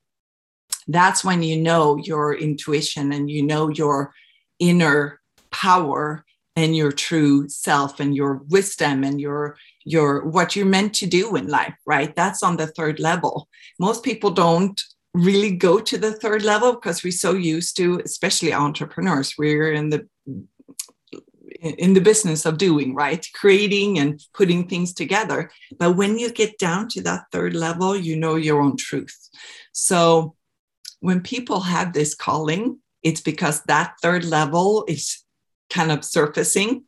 that's 0.87 1.23
when 1.23 1.43
you 1.43 1.57
know 1.57 1.97
your 1.97 2.35
intuition 2.35 3.11
and 3.11 3.29
you 3.29 3.43
know 3.43 3.69
your 3.69 4.13
inner 4.59 5.19
power 5.51 6.23
and 6.55 6.75
your 6.75 6.91
true 6.91 7.47
self 7.47 7.99
and 7.99 8.15
your 8.15 8.41
wisdom 8.49 9.03
and 9.03 9.21
your 9.21 9.57
your 9.83 10.25
what 10.25 10.55
you're 10.55 10.65
meant 10.65 10.93
to 10.93 11.07
do 11.07 11.35
in 11.35 11.47
life 11.47 11.75
right 11.85 12.15
that's 12.15 12.43
on 12.43 12.57
the 12.57 12.67
third 12.67 12.99
level 12.99 13.47
most 13.79 14.03
people 14.03 14.31
don't 14.31 14.83
really 15.13 15.51
go 15.51 15.79
to 15.79 15.97
the 15.97 16.13
third 16.13 16.43
level 16.43 16.73
because 16.73 17.03
we're 17.03 17.11
so 17.11 17.33
used 17.33 17.75
to 17.75 18.01
especially 18.05 18.53
entrepreneurs 18.53 19.35
we're 19.37 19.73
in 19.73 19.89
the 19.89 20.07
in 21.59 21.93
the 21.93 22.01
business 22.01 22.45
of 22.45 22.57
doing 22.57 22.95
right? 22.95 23.27
Creating 23.35 23.99
and 23.99 24.19
putting 24.33 24.67
things 24.67 24.93
together. 24.93 25.51
But 25.77 25.91
when 25.91 26.17
you 26.17 26.31
get 26.31 26.57
down 26.57 26.87
to 26.89 27.01
that 27.03 27.25
third 27.31 27.53
level 27.53 27.95
you 27.95 28.15
know 28.15 28.35
your 28.35 28.61
own 28.61 28.77
truth. 28.77 29.29
So 29.73 30.35
when 31.01 31.21
people 31.21 31.59
have 31.59 31.93
this 31.93 32.15
calling 32.15 32.79
it's 33.03 33.21
because 33.21 33.63
that 33.63 33.95
third 34.01 34.23
level 34.25 34.85
is 34.87 35.23
kind 35.69 35.91
of 35.91 36.05
surfacing, 36.05 36.83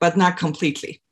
but 0.00 0.16
not 0.16 0.36
completely. 0.36 1.02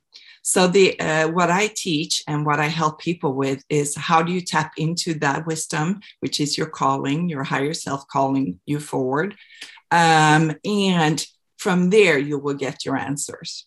So 0.47 0.67
the 0.67 1.01
uh, 1.01 1.29
what 1.29 1.51
I 1.51 1.69
teach 1.75 2.23
and 2.29 2.45
what 2.45 2.61
I 2.61 2.67
help 2.67 3.01
people 3.01 3.33
with 3.33 3.65
is 3.71 3.97
how 3.97 4.23
do 4.23 4.31
you 4.31 4.43
tap 4.43 4.73
into 4.77 5.15
that 5.21 5.47
wisdom, 5.47 6.01
which 6.21 6.39
is 6.39 6.59
your 6.59 6.67
calling, 6.67 7.31
your 7.31 7.45
higher 7.45 7.73
self 7.73 8.07
calling 8.09 8.61
you 8.67 8.79
forward, 8.79 9.37
um, 9.91 10.53
and 10.63 11.27
from 11.57 11.89
there 11.89 12.19
you 12.19 12.39
will 12.39 12.55
get 12.55 12.85
your 12.85 12.95
answers. 12.95 13.67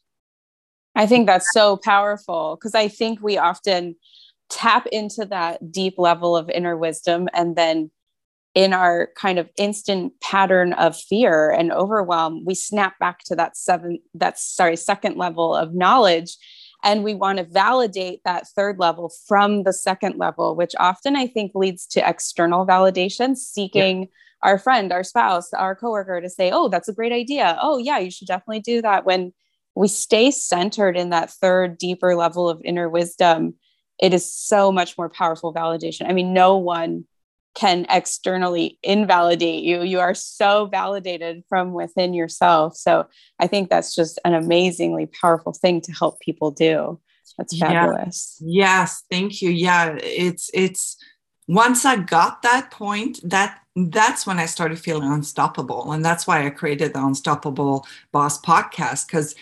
I 0.94 1.08
think 1.08 1.26
that's 1.26 1.52
so 1.52 1.78
powerful 1.78 2.56
because 2.56 2.76
I 2.76 2.90
think 2.90 3.22
we 3.24 3.40
often 3.40 3.96
tap 4.52 4.86
into 4.92 5.26
that 5.26 5.72
deep 5.72 5.96
level 5.98 6.38
of 6.38 6.48
inner 6.48 6.78
wisdom 6.78 7.28
and 7.34 7.56
then 7.56 7.90
in 8.54 8.74
our 8.74 9.10
kind 9.16 9.40
of 9.40 9.50
instant 9.58 10.14
pattern 10.22 10.74
of 10.74 10.96
fear 10.96 11.50
and 11.50 11.72
overwhelm 11.72 12.44
we 12.46 12.56
snap 12.56 12.98
back 12.98 13.20
to 13.26 13.36
that 13.36 13.58
seven 13.58 14.00
that's 14.14 14.44
sorry 14.44 14.76
second 14.76 15.18
level 15.18 15.54
of 15.56 15.76
knowledge 15.76 16.38
and 16.84 17.04
we 17.04 17.16
want 17.16 17.40
to 17.40 17.44
validate 17.44 18.22
that 18.24 18.48
third 18.50 18.80
level 18.80 19.12
from 19.28 19.64
the 19.64 19.74
second 19.74 20.18
level, 20.18 20.56
which 20.56 20.76
often 20.80 21.16
I 21.16 21.28
think 21.28 21.54
leads 21.56 21.86
to 21.88 22.08
external 22.08 22.66
validation, 22.66 23.36
seeking 23.36 24.02
yeah. 24.02 24.08
our 24.44 24.60
friend, 24.60 24.92
our 24.92 25.04
spouse, 25.04 25.54
our 25.54 25.76
coworker 25.76 26.22
to 26.22 26.30
say, 26.30 26.52
oh, 26.52 26.70
that's 26.70 26.88
a 26.88 26.94
great 26.94 27.12
idea. 27.12 27.58
Oh, 27.62 27.78
yeah, 27.78 27.98
you 27.98 28.12
should 28.12 28.28
definitely 28.28 28.60
do 28.60 28.82
that. 28.84 29.06
When 29.06 29.34
we 29.76 29.88
stay 29.88 30.32
centered 30.32 30.98
in 30.98 31.10
that 31.10 31.32
third, 31.32 31.78
deeper 31.78 32.16
level 32.16 32.50
of 32.50 32.62
inner 32.64 32.90
wisdom, 32.90 33.56
it 34.00 34.14
is 34.14 34.32
so 34.32 34.72
much 34.72 34.98
more 34.98 35.10
powerful 35.10 35.54
validation. 35.54 36.08
I 36.08 36.14
mean, 36.14 36.34
no 36.34 36.58
one 36.58 37.06
can 37.58 37.88
externally 37.90 38.78
invalidate 38.84 39.64
you. 39.64 39.82
You 39.82 40.00
are 40.00 40.14
so 40.14 40.68
validated 40.68 41.44
from 41.50 41.74
within 41.74 42.14
yourself. 42.14 42.78
So 42.78 43.08
I 43.40 43.48
think 43.48 43.70
that's 43.70 43.96
just 43.96 44.20
an 44.24 44.36
amazingly 44.36 45.08
powerful 45.08 45.54
thing 45.54 45.82
to 45.82 45.92
help 45.92 46.20
people 46.20 46.52
do. 46.52 47.00
That's 47.38 47.58
fabulous. 47.58 48.38
Yeah. 48.40 48.84
Yes, 48.84 49.04
thank 49.10 49.42
you. 49.42 49.50
Yeah, 49.50 49.98
it's 50.02 50.52
it's 50.54 50.98
once 51.48 51.84
I 51.84 51.96
got 51.96 52.42
that 52.44 52.72
point, 52.72 53.20
that 53.24 53.60
that's 53.76 54.28
when 54.28 54.38
I 54.38 54.46
started 54.46 54.80
feeling 54.80 55.12
unstoppable, 55.12 55.92
and 55.92 56.06
that's 56.06 56.28
why 56.28 56.46
I 56.46 56.50
created 56.52 56.94
the 56.94 57.06
Unstoppable 57.06 57.88
Boss 58.12 58.40
podcast. 58.40 59.08
Because 59.08 59.36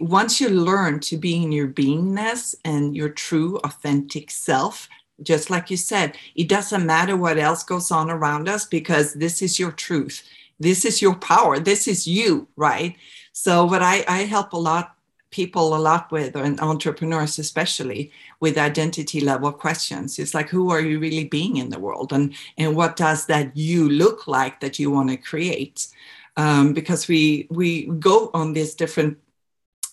once 0.00 0.40
you 0.40 0.48
learn 0.48 1.00
to 1.00 1.16
be 1.16 1.42
in 1.42 1.52
your 1.52 1.68
beingness 1.68 2.54
and 2.64 2.94
your 2.94 3.08
true, 3.08 3.58
authentic 3.64 4.30
self, 4.30 4.88
just 5.22 5.50
like 5.50 5.70
you 5.70 5.76
said, 5.76 6.16
it 6.34 6.48
doesn't 6.48 6.86
matter 6.86 7.16
what 7.16 7.38
else 7.38 7.62
goes 7.62 7.90
on 7.90 8.10
around 8.10 8.48
us 8.48 8.64
because 8.64 9.14
this 9.14 9.42
is 9.42 9.58
your 9.58 9.72
truth. 9.72 10.22
This 10.60 10.84
is 10.84 11.02
your 11.02 11.14
power. 11.14 11.58
This 11.58 11.88
is 11.88 12.06
you, 12.06 12.48
right? 12.56 12.96
So, 13.32 13.64
what 13.64 13.82
I, 13.82 14.04
I 14.06 14.18
help 14.24 14.52
a 14.52 14.58
lot 14.58 14.96
people 15.32 15.74
a 15.74 15.78
lot 15.78 16.12
with, 16.12 16.36
and 16.36 16.60
entrepreneurs 16.60 17.38
especially, 17.38 18.12
with 18.38 18.58
identity 18.58 19.20
level 19.20 19.50
questions. 19.50 20.18
It's 20.18 20.34
like, 20.34 20.48
who 20.50 20.70
are 20.70 20.80
you 20.80 21.00
really 21.00 21.24
being 21.24 21.56
in 21.56 21.70
the 21.70 21.80
world, 21.80 22.12
and 22.12 22.34
and 22.58 22.76
what 22.76 22.96
does 22.96 23.26
that 23.26 23.56
you 23.56 23.88
look 23.88 24.28
like 24.28 24.60
that 24.60 24.78
you 24.78 24.90
want 24.90 25.10
to 25.10 25.16
create? 25.16 25.88
Um, 26.36 26.72
because 26.72 27.08
we 27.08 27.48
we 27.50 27.86
go 27.86 28.30
on 28.34 28.52
these 28.52 28.74
different 28.74 29.18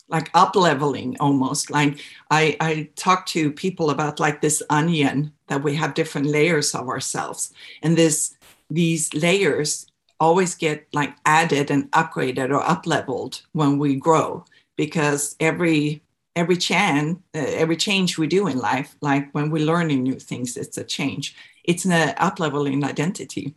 like 0.09 0.29
up 0.33 0.55
leveling 0.55 1.15
almost. 1.19 1.71
Like 1.71 1.99
I, 2.31 2.57
I 2.59 2.89
talk 2.95 3.25
to 3.27 3.51
people 3.51 3.89
about 3.89 4.19
like 4.19 4.41
this 4.41 4.61
onion 4.69 5.31
that 5.47 5.63
we 5.63 5.75
have 5.75 5.93
different 5.93 6.27
layers 6.27 6.75
of 6.75 6.89
ourselves. 6.89 7.53
And 7.81 7.97
this 7.97 8.35
these 8.69 9.13
layers 9.13 9.87
always 10.19 10.53
get 10.55 10.87
like 10.93 11.15
added 11.25 11.71
and 11.71 11.89
upgraded 11.91 12.49
or 12.49 12.61
up 12.61 12.85
leveled 12.85 13.41
when 13.53 13.79
we 13.79 13.95
grow 13.95 14.43
because 14.75 15.35
every 15.39 16.03
every 16.35 16.57
chan 16.57 17.21
uh, 17.35 17.39
every 17.39 17.75
change 17.75 18.17
we 18.17 18.27
do 18.27 18.47
in 18.47 18.59
life 18.59 18.95
like 19.01 19.29
when 19.31 19.49
we're 19.49 19.65
learning 19.65 20.03
new 20.03 20.19
things 20.19 20.57
it's 20.57 20.77
a 20.77 20.83
change. 20.83 21.35
It's 21.63 21.85
an 21.85 22.15
up 22.17 22.39
leveling 22.39 22.83
identity. 22.83 23.53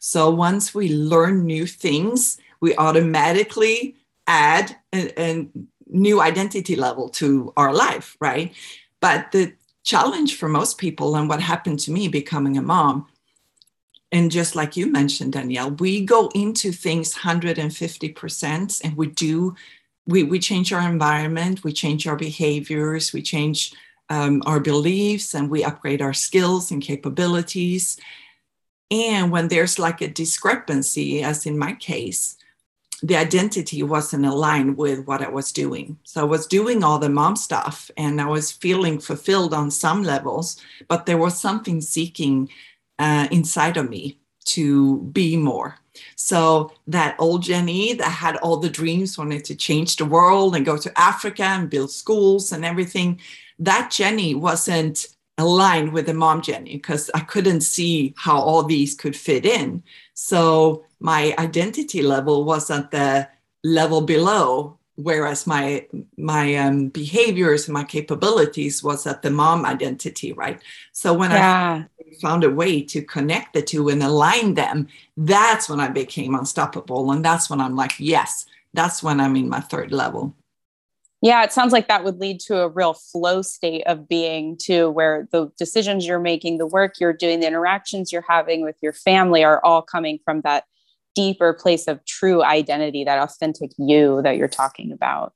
So 0.00 0.30
once 0.30 0.74
we 0.74 0.92
learn 0.92 1.46
new 1.46 1.66
things 1.66 2.38
we 2.60 2.76
automatically 2.76 3.96
add 4.26 4.76
and, 4.92 5.12
and 5.16 5.68
new 5.86 6.20
identity 6.20 6.76
level 6.76 7.08
to 7.10 7.52
our 7.56 7.72
life, 7.72 8.16
right? 8.20 8.52
But 9.00 9.32
the 9.32 9.54
challenge 9.84 10.36
for 10.36 10.48
most 10.48 10.78
people, 10.78 11.16
and 11.16 11.28
what 11.28 11.40
happened 11.40 11.80
to 11.80 11.90
me 11.90 12.08
becoming 12.08 12.56
a 12.56 12.62
mom, 12.62 13.06
and 14.12 14.30
just 14.30 14.54
like 14.54 14.76
you 14.76 14.86
mentioned, 14.86 15.32
Danielle, 15.32 15.70
we 15.70 16.04
go 16.04 16.30
into 16.34 16.70
things 16.70 17.14
150% 17.14 18.80
and 18.84 18.96
we 18.96 19.06
do, 19.06 19.56
we, 20.06 20.22
we 20.22 20.38
change 20.38 20.72
our 20.72 20.88
environment, 20.88 21.64
we 21.64 21.72
change 21.72 22.06
our 22.06 22.16
behaviors, 22.16 23.12
we 23.14 23.22
change 23.22 23.72
um, 24.10 24.42
our 24.44 24.60
beliefs, 24.60 25.34
and 25.34 25.48
we 25.48 25.64
upgrade 25.64 26.02
our 26.02 26.12
skills 26.12 26.70
and 26.70 26.82
capabilities. 26.82 27.98
And 28.90 29.32
when 29.32 29.48
there's 29.48 29.78
like 29.78 30.02
a 30.02 30.08
discrepancy, 30.08 31.22
as 31.22 31.46
in 31.46 31.56
my 31.56 31.72
case, 31.72 32.36
the 33.02 33.16
identity 33.16 33.82
wasn't 33.82 34.24
aligned 34.24 34.76
with 34.76 35.06
what 35.06 35.22
I 35.22 35.28
was 35.28 35.50
doing. 35.50 35.98
So 36.04 36.20
I 36.20 36.24
was 36.24 36.46
doing 36.46 36.84
all 36.84 36.98
the 36.98 37.08
mom 37.08 37.34
stuff 37.36 37.90
and 37.96 38.20
I 38.20 38.26
was 38.26 38.52
feeling 38.52 39.00
fulfilled 39.00 39.52
on 39.52 39.70
some 39.70 40.02
levels, 40.04 40.56
but 40.88 41.06
there 41.06 41.18
was 41.18 41.38
something 41.38 41.80
seeking 41.80 42.48
uh, 42.98 43.26
inside 43.30 43.76
of 43.76 43.90
me 43.90 44.18
to 44.44 45.00
be 45.12 45.36
more. 45.36 45.76
So 46.16 46.72
that 46.86 47.16
old 47.18 47.42
Jenny 47.42 47.92
that 47.94 48.10
had 48.10 48.36
all 48.36 48.56
the 48.56 48.70
dreams, 48.70 49.18
wanted 49.18 49.44
to 49.46 49.54
change 49.54 49.96
the 49.96 50.04
world 50.04 50.54
and 50.54 50.64
go 50.64 50.76
to 50.76 50.98
Africa 50.98 51.42
and 51.44 51.68
build 51.68 51.90
schools 51.90 52.52
and 52.52 52.64
everything, 52.64 53.20
that 53.58 53.90
Jenny 53.90 54.34
wasn't 54.34 55.08
aligned 55.38 55.92
with 55.92 56.06
the 56.06 56.14
mom 56.14 56.40
Jenny 56.42 56.76
because 56.76 57.10
I 57.14 57.20
couldn't 57.20 57.62
see 57.62 58.14
how 58.16 58.38
all 58.38 58.62
these 58.62 58.94
could 58.94 59.16
fit 59.16 59.44
in. 59.44 59.82
So 60.14 60.84
my 61.02 61.34
identity 61.38 62.00
level 62.00 62.44
was 62.44 62.70
at 62.70 62.90
the 62.92 63.28
level 63.64 64.00
below 64.00 64.78
whereas 64.96 65.46
my 65.46 65.86
my 66.16 66.54
um, 66.54 66.88
behaviors 66.88 67.66
and 67.66 67.74
my 67.74 67.84
capabilities 67.84 68.82
was 68.82 69.06
at 69.06 69.22
the 69.22 69.30
mom 69.30 69.64
identity 69.64 70.32
right 70.32 70.60
so 70.92 71.12
when 71.14 71.30
yeah. 71.30 71.84
i 72.00 72.14
found 72.20 72.44
a 72.44 72.50
way 72.50 72.82
to 72.82 73.02
connect 73.02 73.54
the 73.54 73.62
two 73.62 73.88
and 73.88 74.02
align 74.02 74.54
them 74.54 74.86
that's 75.16 75.68
when 75.68 75.80
i 75.80 75.88
became 75.88 76.34
unstoppable 76.34 77.10
and 77.10 77.24
that's 77.24 77.48
when 77.48 77.60
i'm 77.60 77.74
like 77.74 77.94
yes 77.98 78.46
that's 78.74 79.02
when 79.02 79.18
i'm 79.18 79.34
in 79.34 79.48
my 79.48 79.60
third 79.60 79.92
level 79.92 80.34
yeah 81.22 81.42
it 81.42 81.52
sounds 81.52 81.72
like 81.72 81.88
that 81.88 82.04
would 82.04 82.18
lead 82.18 82.38
to 82.38 82.58
a 82.58 82.68
real 82.68 82.92
flow 82.92 83.40
state 83.40 83.82
of 83.86 84.06
being 84.06 84.56
too 84.58 84.90
where 84.90 85.26
the 85.32 85.50
decisions 85.56 86.06
you're 86.06 86.20
making 86.20 86.58
the 86.58 86.66
work 86.66 87.00
you're 87.00 87.14
doing 87.14 87.40
the 87.40 87.46
interactions 87.46 88.12
you're 88.12 88.26
having 88.28 88.60
with 88.62 88.76
your 88.82 88.92
family 88.92 89.42
are 89.42 89.64
all 89.64 89.80
coming 89.80 90.18
from 90.22 90.42
that 90.42 90.64
deeper 91.14 91.52
place 91.52 91.88
of 91.88 92.04
true 92.04 92.42
identity, 92.42 93.04
that 93.04 93.18
authentic 93.18 93.70
you 93.78 94.22
that 94.22 94.36
you're 94.36 94.48
talking 94.48 94.92
about. 94.92 95.32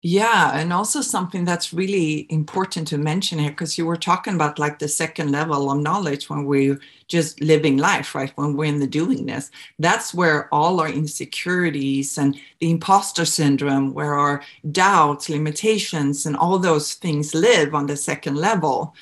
Yeah, 0.00 0.56
and 0.56 0.72
also 0.72 1.00
something 1.00 1.44
that's 1.44 1.72
really 1.72 2.28
important 2.30 2.86
to 2.88 2.98
mention 2.98 3.40
here, 3.40 3.50
because 3.50 3.76
you 3.76 3.84
were 3.84 3.96
talking 3.96 4.36
about 4.36 4.56
like 4.56 4.78
the 4.78 4.86
second 4.86 5.32
level 5.32 5.72
of 5.72 5.80
knowledge 5.80 6.30
when 6.30 6.44
we're 6.44 6.78
just 7.08 7.40
living 7.40 7.78
life, 7.78 8.14
right? 8.14 8.32
When 8.36 8.56
we're 8.56 8.66
in 8.66 8.78
the 8.78 8.86
doingness, 8.86 9.50
that's 9.80 10.14
where 10.14 10.48
all 10.54 10.80
our 10.80 10.88
insecurities 10.88 12.16
and 12.16 12.38
the 12.60 12.70
imposter 12.70 13.24
syndrome, 13.24 13.92
where 13.92 14.14
our 14.14 14.40
doubts, 14.70 15.28
limitations, 15.28 16.26
and 16.26 16.36
all 16.36 16.60
those 16.60 16.94
things 16.94 17.34
live 17.34 17.74
on 17.74 17.86
the 17.86 17.96
second 17.96 18.36
level. 18.36 18.94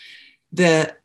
The 0.50 0.97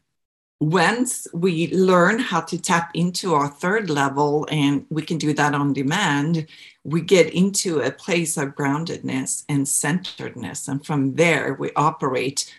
once 0.61 1.27
we 1.33 1.73
learn 1.73 2.19
how 2.19 2.39
to 2.39 2.55
tap 2.55 2.91
into 2.93 3.33
our 3.33 3.47
third 3.47 3.89
level, 3.89 4.47
and 4.51 4.85
we 4.91 5.01
can 5.01 5.17
do 5.17 5.33
that 5.33 5.55
on 5.55 5.73
demand, 5.73 6.45
we 6.83 7.01
get 7.01 7.33
into 7.33 7.79
a 7.79 7.89
place 7.89 8.37
of 8.37 8.49
groundedness 8.49 9.43
and 9.49 9.67
centeredness. 9.67 10.67
And 10.67 10.85
from 10.85 11.15
there, 11.15 11.55
we 11.55 11.71
operate 11.75 12.53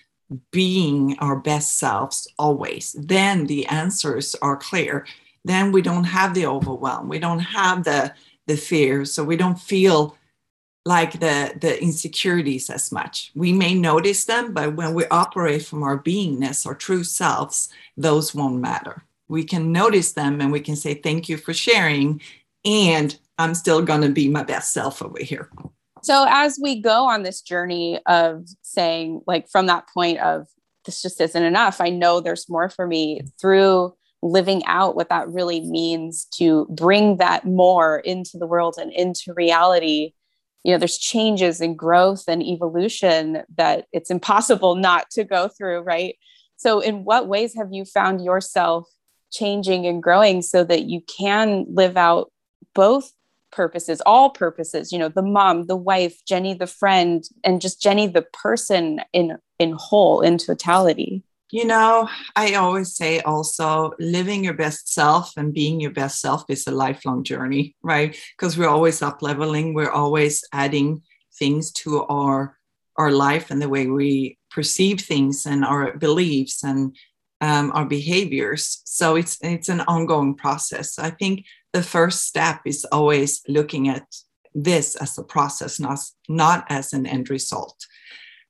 being 0.50 1.16
our 1.20 1.36
best 1.36 1.78
selves 1.78 2.26
always. 2.40 2.92
Then 2.98 3.46
the 3.46 3.66
answers 3.66 4.34
are 4.42 4.56
clear. 4.56 5.06
Then 5.44 5.70
we 5.70 5.80
don't 5.80 6.04
have 6.04 6.34
the 6.34 6.46
overwhelm. 6.46 7.08
We 7.08 7.20
don't 7.20 7.38
have 7.38 7.84
the, 7.84 8.14
the 8.48 8.56
fear. 8.56 9.04
So 9.04 9.22
we 9.22 9.36
don't 9.36 9.60
feel 9.60 10.16
like 10.84 11.12
the 11.20 11.54
the 11.60 11.80
insecurities 11.82 12.68
as 12.70 12.90
much. 12.90 13.30
We 13.34 13.52
may 13.52 13.74
notice 13.74 14.24
them 14.24 14.52
but 14.52 14.74
when 14.74 14.94
we 14.94 15.06
operate 15.06 15.64
from 15.64 15.82
our 15.82 16.02
beingness 16.02 16.66
our 16.66 16.74
true 16.74 17.04
selves 17.04 17.68
those 17.96 18.34
won't 18.34 18.60
matter. 18.60 19.04
We 19.28 19.44
can 19.44 19.72
notice 19.72 20.12
them 20.12 20.40
and 20.40 20.52
we 20.52 20.60
can 20.60 20.76
say 20.76 20.94
thank 20.94 21.28
you 21.28 21.36
for 21.36 21.54
sharing 21.54 22.20
and 22.64 23.18
i'm 23.38 23.54
still 23.54 23.82
going 23.82 24.02
to 24.02 24.08
be 24.08 24.28
my 24.28 24.42
best 24.42 24.72
self 24.72 25.02
over 25.02 25.22
here. 25.22 25.50
So 26.02 26.26
as 26.28 26.58
we 26.60 26.80
go 26.80 27.04
on 27.04 27.22
this 27.22 27.42
journey 27.42 28.00
of 28.06 28.46
saying 28.62 29.22
like 29.26 29.48
from 29.48 29.66
that 29.66 29.88
point 29.94 30.18
of 30.18 30.48
this 30.84 31.02
just 31.02 31.20
isn't 31.20 31.42
enough. 31.42 31.80
I 31.80 31.90
know 31.90 32.20
there's 32.20 32.48
more 32.48 32.68
for 32.68 32.86
me 32.86 33.22
through 33.40 33.94
living 34.22 34.64
out 34.66 34.94
what 34.94 35.08
that 35.08 35.28
really 35.28 35.60
means 35.60 36.26
to 36.26 36.66
bring 36.70 37.16
that 37.16 37.44
more 37.44 37.98
into 37.98 38.38
the 38.38 38.46
world 38.46 38.76
and 38.78 38.92
into 38.92 39.32
reality 39.34 40.12
you 40.64 40.72
know 40.72 40.78
there's 40.78 40.98
changes 40.98 41.60
and 41.60 41.78
growth 41.78 42.24
and 42.28 42.42
evolution 42.42 43.42
that 43.56 43.86
it's 43.92 44.10
impossible 44.10 44.74
not 44.76 45.10
to 45.10 45.24
go 45.24 45.48
through 45.48 45.80
right? 45.80 46.16
So 46.56 46.80
in 46.80 47.04
what 47.04 47.26
ways 47.26 47.54
have 47.56 47.72
you 47.72 47.84
found 47.84 48.24
yourself 48.24 48.86
changing 49.32 49.86
and 49.86 50.02
growing 50.02 50.42
so 50.42 50.62
that 50.62 50.84
you 50.84 51.00
can 51.08 51.64
live 51.68 51.96
out 51.96 52.30
both 52.74 53.12
purposes 53.50 54.00
all 54.06 54.30
purposes 54.30 54.90
you 54.90 54.98
know 54.98 55.10
the 55.10 55.22
mom 55.22 55.66
the 55.66 55.76
wife 55.76 56.24
jenny 56.26 56.54
the 56.54 56.66
friend 56.66 57.24
and 57.44 57.60
just 57.60 57.82
jenny 57.82 58.06
the 58.06 58.22
person 58.22 59.00
in 59.12 59.36
in 59.58 59.72
whole 59.72 60.22
in 60.22 60.38
totality 60.38 61.22
you 61.52 61.64
know 61.64 62.08
i 62.34 62.54
always 62.54 62.96
say 62.96 63.20
also 63.20 63.92
living 64.00 64.42
your 64.42 64.54
best 64.54 64.92
self 64.92 65.32
and 65.36 65.54
being 65.54 65.80
your 65.80 65.92
best 65.92 66.20
self 66.20 66.42
is 66.48 66.66
a 66.66 66.72
lifelong 66.72 67.22
journey 67.22 67.74
right? 67.82 68.16
Because 68.36 68.56
we're 68.56 68.68
always 68.68 69.02
up 69.02 69.22
leveling 69.22 69.74
we're 69.74 69.90
always 69.90 70.44
adding 70.52 71.02
things 71.34 71.70
to 71.72 72.04
our 72.04 72.56
our 72.96 73.10
life 73.10 73.50
and 73.50 73.60
the 73.60 73.68
way 73.68 73.86
we 73.86 74.38
perceive 74.50 75.00
things 75.00 75.46
and 75.46 75.64
our 75.64 75.96
beliefs 75.96 76.62
and 76.62 76.94
um, 77.40 77.72
our 77.74 77.86
behaviors. 77.86 78.82
So 78.84 79.16
it's 79.16 79.38
it's 79.42 79.68
an 79.68 79.80
ongoing 79.82 80.34
process. 80.34 80.98
I 80.98 81.10
think 81.10 81.44
the 81.72 81.82
first 81.82 82.26
step 82.26 82.60
is 82.66 82.84
always 82.92 83.42
looking 83.48 83.88
at 83.88 84.06
this 84.54 84.96
as 84.96 85.16
a 85.16 85.22
process 85.22 85.80
not 85.80 85.98
not 86.28 86.66
as 86.68 86.92
an 86.92 87.06
end 87.06 87.30
result. 87.30 87.76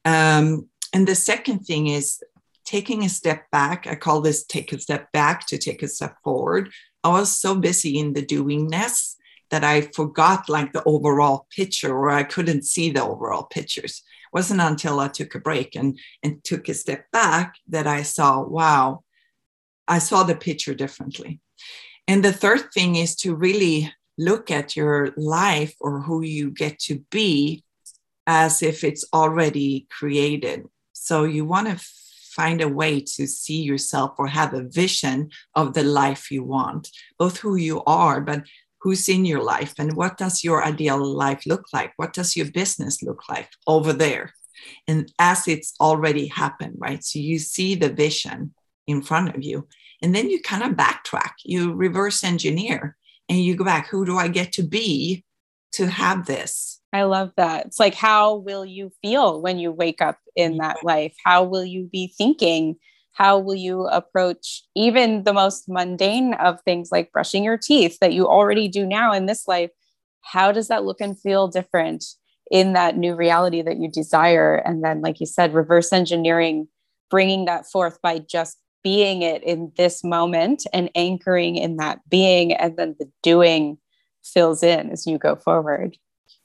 Um, 0.05 0.69
and 0.93 1.07
the 1.07 1.15
second 1.15 1.61
thing 1.61 1.87
is 1.87 2.21
taking 2.64 3.04
a 3.04 3.09
step 3.09 3.50
back. 3.50 3.87
I 3.87 3.95
call 3.95 4.21
this 4.21 4.45
take 4.45 4.73
a 4.73 4.81
step 4.81 5.11
back 5.12 5.47
to 5.49 5.59
take 5.59 5.83
a 5.83 5.88
step 5.88 6.16
forward. 6.23 6.71
I 7.04 7.09
was 7.09 7.37
so 7.37 7.54
busy 7.54 7.99
in 7.99 8.12
the 8.12 8.25
doingness 8.25 9.16
that 9.50 9.64
I 9.64 9.83
forgot 9.83 10.49
like 10.49 10.73
the 10.73 10.83
overall 10.85 11.47
picture 11.54 11.95
or 11.95 12.11
I 12.11 12.23
couldn't 12.23 12.64
see 12.64 12.90
the 12.90 13.02
overall 13.04 13.45
pictures. 13.45 14.02
It 14.02 14.35
wasn't 14.37 14.62
until 14.62 14.99
I 14.99 15.09
took 15.09 15.35
a 15.35 15.40
break 15.40 15.76
and, 15.76 15.99
and 16.23 16.42
took 16.42 16.69
a 16.69 16.75
step 16.75 17.11
back 17.12 17.57
that 17.69 17.87
I 17.87 18.02
saw, 18.02 18.42
wow, 18.42 19.04
I 19.87 19.99
saw 19.99 20.23
the 20.23 20.37
picture 20.37 20.75
differently. 20.75 21.40
And 22.09 22.25
the 22.25 22.33
third 22.33 22.73
thing 22.73 22.97
is 22.97 23.14
to 23.16 23.35
really 23.35 23.92
look 24.16 24.50
at 24.50 24.76
your 24.76 25.12
life 25.16 25.75
or 25.81 26.00
who 26.00 26.23
you 26.23 26.50
get 26.50 26.78
to 26.81 27.04
be 27.11 27.64
as 28.26 28.62
if 28.62 28.85
it's 28.85 29.04
already 29.12 29.87
created. 29.90 30.64
So 30.92 31.25
you 31.25 31.45
want 31.45 31.69
to 31.69 31.85
find 32.35 32.61
a 32.61 32.69
way 32.69 33.01
to 33.01 33.27
see 33.27 33.62
yourself 33.62 34.12
or 34.19 34.27
have 34.27 34.55
a 34.55 34.62
vision 34.62 35.31
of 35.55 35.75
the 35.75 35.85
life 35.85 36.31
you 36.31 36.43
want, 36.43 36.89
both 37.19 37.39
who 37.39 37.57
you 37.57 37.83
are, 37.85 38.21
but 38.21 38.45
who's 38.81 39.09
in 39.09 39.25
your 39.25 39.43
life 39.43 39.75
and 39.79 39.97
what 39.97 40.19
does 40.19 40.43
your 40.43 40.65
ideal 40.65 40.99
life 40.99 41.47
look 41.47 41.67
like? 41.73 41.93
What 41.97 42.12
does 42.12 42.37
your 42.37 42.51
business 42.51 43.03
look 43.03 43.29
like 43.29 43.49
over 43.67 43.93
there? 43.93 44.35
And 44.89 45.12
as 45.19 45.47
it's 45.47 45.75
already 45.81 46.27
happened, 46.27 46.75
right? 46.79 47.03
So 47.05 47.19
you 47.19 47.39
see 47.39 47.75
the 47.75 47.91
vision 47.91 48.55
in 48.87 49.03
front 49.03 49.35
of 49.35 49.43
you. 49.43 49.69
And 50.03 50.15
then 50.15 50.31
you 50.31 50.41
kind 50.43 50.65
of 50.65 50.73
backtrack, 50.73 51.33
you 51.45 51.75
reverse 51.75 52.25
engineer, 52.25 52.97
and 53.29 53.39
you 53.39 53.55
go 53.55 53.65
back, 53.65 53.89
who 53.89 54.05
do 54.05 54.19
I 54.19 54.29
get 54.29 54.53
to 54.55 54.62
be 54.62 55.25
to 55.73 55.87
have 55.87 56.27
this? 56.27 56.81
I 56.93 57.05
love 57.05 57.33
that. 57.37 57.67
It's 57.67 57.81
like, 57.81 57.95
how 57.95 58.37
will 58.37 58.67
you 58.67 58.91
feel 59.01 59.41
when 59.41 59.59
you 59.59 59.73
wake 59.73 60.03
up 60.03 60.19
in 60.37 60.59
that 60.59 60.85
life? 60.85 61.15
How 61.25 61.43
will 61.43 61.65
you 61.65 61.89
be 61.91 62.13
thinking? 62.19 62.77
How 63.13 63.39
will 63.39 63.55
you 63.55 63.87
approach 63.87 64.63
even 64.75 65.25
the 65.25 65.33
most 65.33 65.69
mundane 65.69 66.35
of 66.35 66.61
things 66.63 66.90
like 66.93 67.12
brushing 67.12 67.45
your 67.45 67.59
teeth 67.59 67.99
that 68.01 68.12
you 68.12 68.27
already 68.27 68.69
do 68.69 68.87
now 68.87 69.12
in 69.12 69.27
this 69.27 69.49
life? 69.49 69.71
How 70.23 70.53
does 70.53 70.69
that 70.69 70.85
look 70.85 71.01
and 71.01 71.19
feel 71.19 71.49
different 71.49 72.05
in 72.51 72.75
that 72.75 72.97
new 72.97 73.14
reality 73.14 73.62
that 73.62 73.79
you 73.79 73.90
desire? 73.90 74.57
And 74.57 74.85
then, 74.85 75.01
like 75.01 75.19
you 75.19 75.27
said, 75.27 75.55
reverse 75.55 75.93
engineering, 75.93 76.69
bringing 77.11 77.47
that 77.47 77.66
forth 77.66 78.01
by 78.03 78.19
just 78.19 78.59
being 78.85 79.23
it 79.23 79.43
in 79.45 79.73
this 79.77 80.03
moment 80.05 80.66
and 80.73 80.90
anchoring 80.95 81.57
in 81.57 81.77
that 81.77 82.01
being, 82.09 82.53
and 82.53 82.77
then 82.77 82.97
the 82.99 83.11
doing 83.23 83.79
fills 84.25 84.62
in 84.62 84.90
as 84.90 85.07
you 85.07 85.19
go 85.19 85.37
forward. 85.37 85.97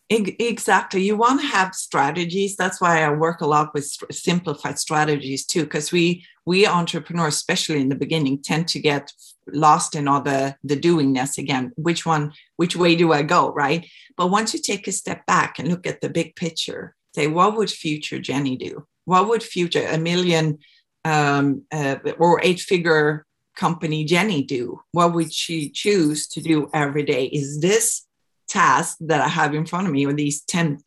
Exactly. 0.10 1.04
You 1.04 1.18
want 1.18 1.42
to 1.42 1.48
have 1.48 1.76
strategies. 1.76 2.56
That's 2.56 2.80
why 2.80 3.04
I 3.04 3.12
work 3.12 3.42
a 3.42 3.48
lot 3.48 3.74
with 3.74 3.92
simplified 4.12 4.80
strategies 4.80 5.46
too, 5.46 5.64
because 5.64 5.92
we 5.92 6.26
we 6.46 6.66
entrepreneurs, 6.66 7.36
especially 7.36 7.82
in 7.82 7.90
the 7.90 7.96
beginning, 7.96 8.42
tend 8.42 8.70
to 8.70 8.80
get 8.80 9.12
lost 9.52 9.96
in 9.96 10.08
all 10.08 10.22
the 10.22 10.56
the 10.64 10.78
doingness 10.78 11.38
again. 11.38 11.74
Which 11.76 12.06
one? 12.06 12.32
Which 12.56 12.76
way 12.76 12.96
do 12.96 13.12
I 13.12 13.22
go? 13.24 13.52
Right. 13.52 13.86
But 14.16 14.28
once 14.28 14.54
you 14.54 14.62
take 14.62 14.88
a 14.88 14.94
step 14.94 15.26
back 15.26 15.60
and 15.60 15.68
look 15.68 15.86
at 15.86 16.00
the 16.00 16.10
big 16.10 16.38
picture, 16.38 16.96
say, 17.14 17.28
what 17.28 17.58
would 17.58 17.70
future 17.70 18.20
Jenny 18.20 18.56
do? 18.56 18.88
What 19.04 19.28
would 19.28 19.44
future 19.44 19.86
a 19.86 19.98
million 19.98 20.60
um, 21.04 21.64
uh, 21.74 21.98
or 22.18 22.40
eight 22.44 22.62
figure 22.62 23.26
company 23.58 24.06
Jenny 24.06 24.42
do? 24.42 24.80
What 24.94 25.14
would 25.14 25.34
she 25.34 25.70
choose 25.70 26.28
to 26.30 26.42
do 26.42 26.70
every 26.74 27.04
day? 27.04 27.26
Is 27.26 27.60
this 27.60 28.07
tasks 28.48 28.98
that 29.02 29.22
I 29.22 29.28
have 29.28 29.54
in 29.54 29.66
front 29.66 29.88
of 29.88 29.94
me, 29.94 30.06
or 30.06 30.14
these 30.14 30.42
10 30.42 30.80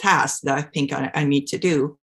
tasks 0.00 0.40
that 0.40 0.58
I 0.58 0.62
think 0.62 0.92
I, 0.92 1.10
I 1.14 1.24
need 1.24 1.46
to 1.48 1.58
do, 1.58 1.98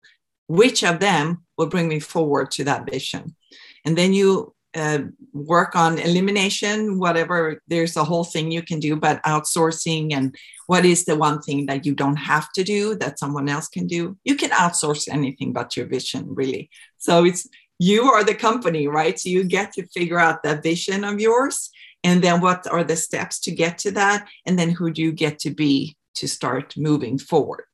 which 0.48 0.82
of 0.82 1.00
them 1.00 1.44
will 1.56 1.66
bring 1.66 1.88
me 1.88 2.00
forward 2.00 2.50
to 2.52 2.64
that 2.64 2.90
vision? 2.90 3.36
And 3.84 3.96
then 3.96 4.12
you 4.12 4.54
uh, 4.74 5.00
work 5.32 5.74
on 5.74 5.98
elimination, 5.98 6.98
whatever. 6.98 7.60
There's 7.66 7.96
a 7.96 8.04
whole 8.04 8.24
thing 8.24 8.50
you 8.50 8.62
can 8.62 8.78
do, 8.78 8.94
but 8.96 9.22
outsourcing 9.24 10.12
and 10.12 10.34
what 10.66 10.84
is 10.84 11.04
the 11.04 11.16
one 11.16 11.42
thing 11.42 11.66
that 11.66 11.84
you 11.84 11.94
don't 11.94 12.16
have 12.16 12.52
to 12.52 12.62
do 12.62 12.94
that 12.96 13.18
someone 13.18 13.48
else 13.48 13.68
can 13.68 13.86
do? 13.86 14.16
You 14.24 14.36
can 14.36 14.50
outsource 14.50 15.08
anything 15.10 15.52
but 15.52 15.76
your 15.76 15.86
vision, 15.86 16.26
really. 16.28 16.70
So 16.98 17.24
it's 17.24 17.48
you 17.80 18.04
are 18.04 18.22
the 18.22 18.34
company, 18.34 18.86
right? 18.86 19.18
So 19.18 19.30
you 19.30 19.42
get 19.42 19.72
to 19.72 19.86
figure 19.88 20.18
out 20.18 20.42
that 20.44 20.62
vision 20.62 21.02
of 21.02 21.18
yours 21.18 21.70
and 22.04 22.22
then 22.22 22.40
what 22.40 22.66
are 22.70 22.84
the 22.84 22.96
steps 22.96 23.38
to 23.40 23.50
get 23.50 23.78
to 23.78 23.90
that? 23.92 24.26
And 24.46 24.58
then 24.58 24.70
who 24.70 24.90
do 24.90 25.02
you 25.02 25.12
get 25.12 25.38
to 25.40 25.50
be 25.50 25.96
to 26.14 26.26
start 26.28 26.76
moving 26.76 27.18
forward? 27.18 27.64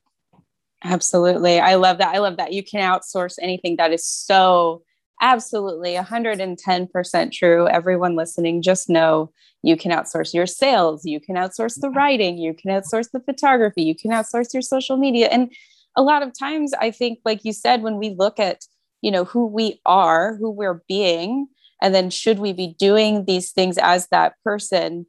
Absolutely. 0.84 1.58
I 1.58 1.76
love 1.76 1.98
that. 1.98 2.14
I 2.14 2.18
love 2.18 2.36
that. 2.36 2.52
You 2.52 2.62
can 2.62 2.80
outsource 2.80 3.36
anything. 3.40 3.76
That 3.76 3.92
is 3.92 4.06
so 4.06 4.82
absolutely 5.22 5.94
110% 5.94 7.32
true. 7.32 7.66
Everyone 7.68 8.14
listening 8.14 8.62
just 8.62 8.90
know 8.90 9.32
you 9.62 9.76
can 9.76 9.90
outsource 9.90 10.34
your 10.34 10.46
sales. 10.46 11.04
You 11.04 11.18
can 11.18 11.36
outsource 11.36 11.80
the 11.80 11.90
writing. 11.90 12.36
You 12.38 12.52
can 12.54 12.70
outsource 12.70 13.10
the 13.10 13.20
photography. 13.20 13.82
You 13.82 13.94
can 13.94 14.10
outsource 14.10 14.52
your 14.52 14.62
social 14.62 14.96
media. 14.96 15.28
And 15.28 15.50
a 15.96 16.02
lot 16.02 16.22
of 16.22 16.38
times 16.38 16.72
i 16.80 16.90
think 16.90 17.18
like 17.24 17.44
you 17.44 17.52
said 17.52 17.82
when 17.82 17.96
we 17.96 18.10
look 18.10 18.38
at 18.38 18.64
you 19.02 19.10
know 19.10 19.24
who 19.24 19.46
we 19.46 19.80
are 19.84 20.36
who 20.36 20.50
we're 20.50 20.82
being 20.88 21.48
and 21.82 21.94
then 21.94 22.10
should 22.10 22.38
we 22.38 22.52
be 22.52 22.74
doing 22.78 23.24
these 23.24 23.52
things 23.52 23.78
as 23.78 24.08
that 24.08 24.34
person? 24.44 25.06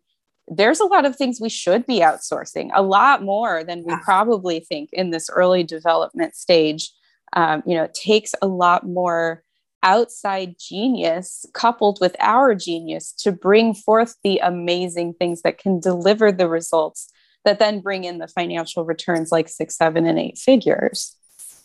There's 0.48 0.80
a 0.80 0.86
lot 0.86 1.06
of 1.06 1.16
things 1.16 1.42
we 1.42 1.50
should 1.50 1.86
be 1.86 2.00
outsourcing 2.00 2.70
a 2.74 2.82
lot 2.82 3.24
more 3.24 3.64
than 3.64 3.84
we 3.86 3.96
probably 4.04 4.62
think 4.62 4.90
in 4.94 5.12
this 5.12 5.30
early 5.30 5.64
development 5.64 6.36
stage. 6.36 6.92
Um, 7.34 7.62
you 7.66 7.76
know 7.76 7.84
it 7.84 7.94
takes 7.94 8.34
a 8.42 8.48
lot 8.48 8.88
more 8.88 9.44
outside 9.84 10.56
genius 10.60 11.46
coupled 11.54 12.00
with 12.02 12.16
our 12.20 12.56
genius 12.56 13.12
to 13.14 13.32
bring 13.32 13.74
forth 13.74 14.16
the 14.24 14.40
amazing 14.40 15.14
things 15.14 15.42
that 15.42 15.58
can 15.58 15.80
deliver 15.80 16.32
the 16.32 16.48
results 16.48 17.10
that 17.46 17.60
then 17.60 17.82
bring 17.82 18.04
in 18.04 18.18
the 18.18 18.28
financial 18.28 18.86
returns 18.86 19.32
like 19.32 19.48
six 19.48 19.76
seven 19.76 20.06
and 20.06 20.18
eight 20.18 20.38
figures 20.38 21.17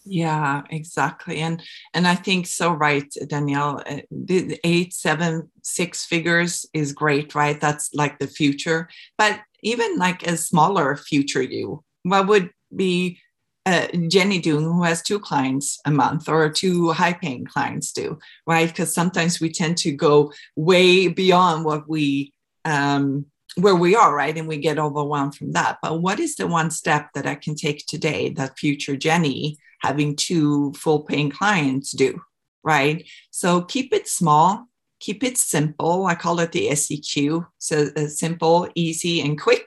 yeah 0.04 0.62
exactly 0.70 1.38
and 1.38 1.62
and 1.94 2.06
i 2.06 2.14
think 2.14 2.46
so 2.46 2.72
right 2.72 3.12
danielle 3.28 3.82
uh, 3.86 3.98
the 4.10 4.58
eight 4.64 4.92
seven 4.92 5.50
six 5.62 6.04
figures 6.04 6.66
is 6.74 6.92
great 6.92 7.34
right 7.34 7.60
that's 7.60 7.92
like 7.94 8.18
the 8.18 8.26
future 8.26 8.88
but 9.16 9.40
even 9.62 9.96
like 9.98 10.26
a 10.26 10.36
smaller 10.36 10.96
future 10.96 11.42
you 11.42 11.82
what 12.02 12.26
would 12.26 12.50
be 12.74 13.18
uh, 13.64 13.86
Jenny 14.08 14.40
doing 14.40 14.64
who 14.64 14.82
has 14.82 15.02
two 15.02 15.20
clients 15.20 15.78
a 15.86 15.90
month 15.90 16.28
or 16.28 16.50
two 16.50 16.90
high 16.90 17.12
paying 17.12 17.44
clients 17.44 17.92
do, 17.92 18.18
right? 18.44 18.68
Because 18.68 18.92
sometimes 18.92 19.40
we 19.40 19.52
tend 19.52 19.76
to 19.78 19.92
go 19.92 20.32
way 20.56 21.06
beyond 21.06 21.64
what 21.64 21.88
we 21.88 22.32
um, 22.64 23.26
where 23.56 23.76
we 23.76 23.94
are, 23.94 24.14
right? 24.14 24.36
And 24.36 24.48
we 24.48 24.56
get 24.56 24.78
overwhelmed 24.78 25.34
from 25.34 25.52
that. 25.52 25.78
But 25.82 26.00
what 26.00 26.18
is 26.18 26.36
the 26.36 26.46
one 26.46 26.70
step 26.70 27.10
that 27.14 27.26
I 27.26 27.34
can 27.34 27.54
take 27.54 27.86
today 27.86 28.30
that 28.30 28.58
future 28.58 28.96
Jenny 28.96 29.58
having 29.82 30.16
two 30.16 30.72
full 30.74 31.02
paying 31.02 31.30
clients 31.30 31.92
do, 31.92 32.20
right? 32.62 33.06
So 33.30 33.62
keep 33.62 33.92
it 33.92 34.08
small, 34.08 34.66
keep 35.00 35.24
it 35.24 35.36
simple. 35.36 36.06
I 36.06 36.14
call 36.14 36.40
it 36.40 36.52
the 36.52 36.74
SEQ. 36.74 37.44
So 37.58 37.88
uh, 37.96 38.06
simple, 38.06 38.68
easy, 38.74 39.20
and 39.20 39.40
quick 39.40 39.66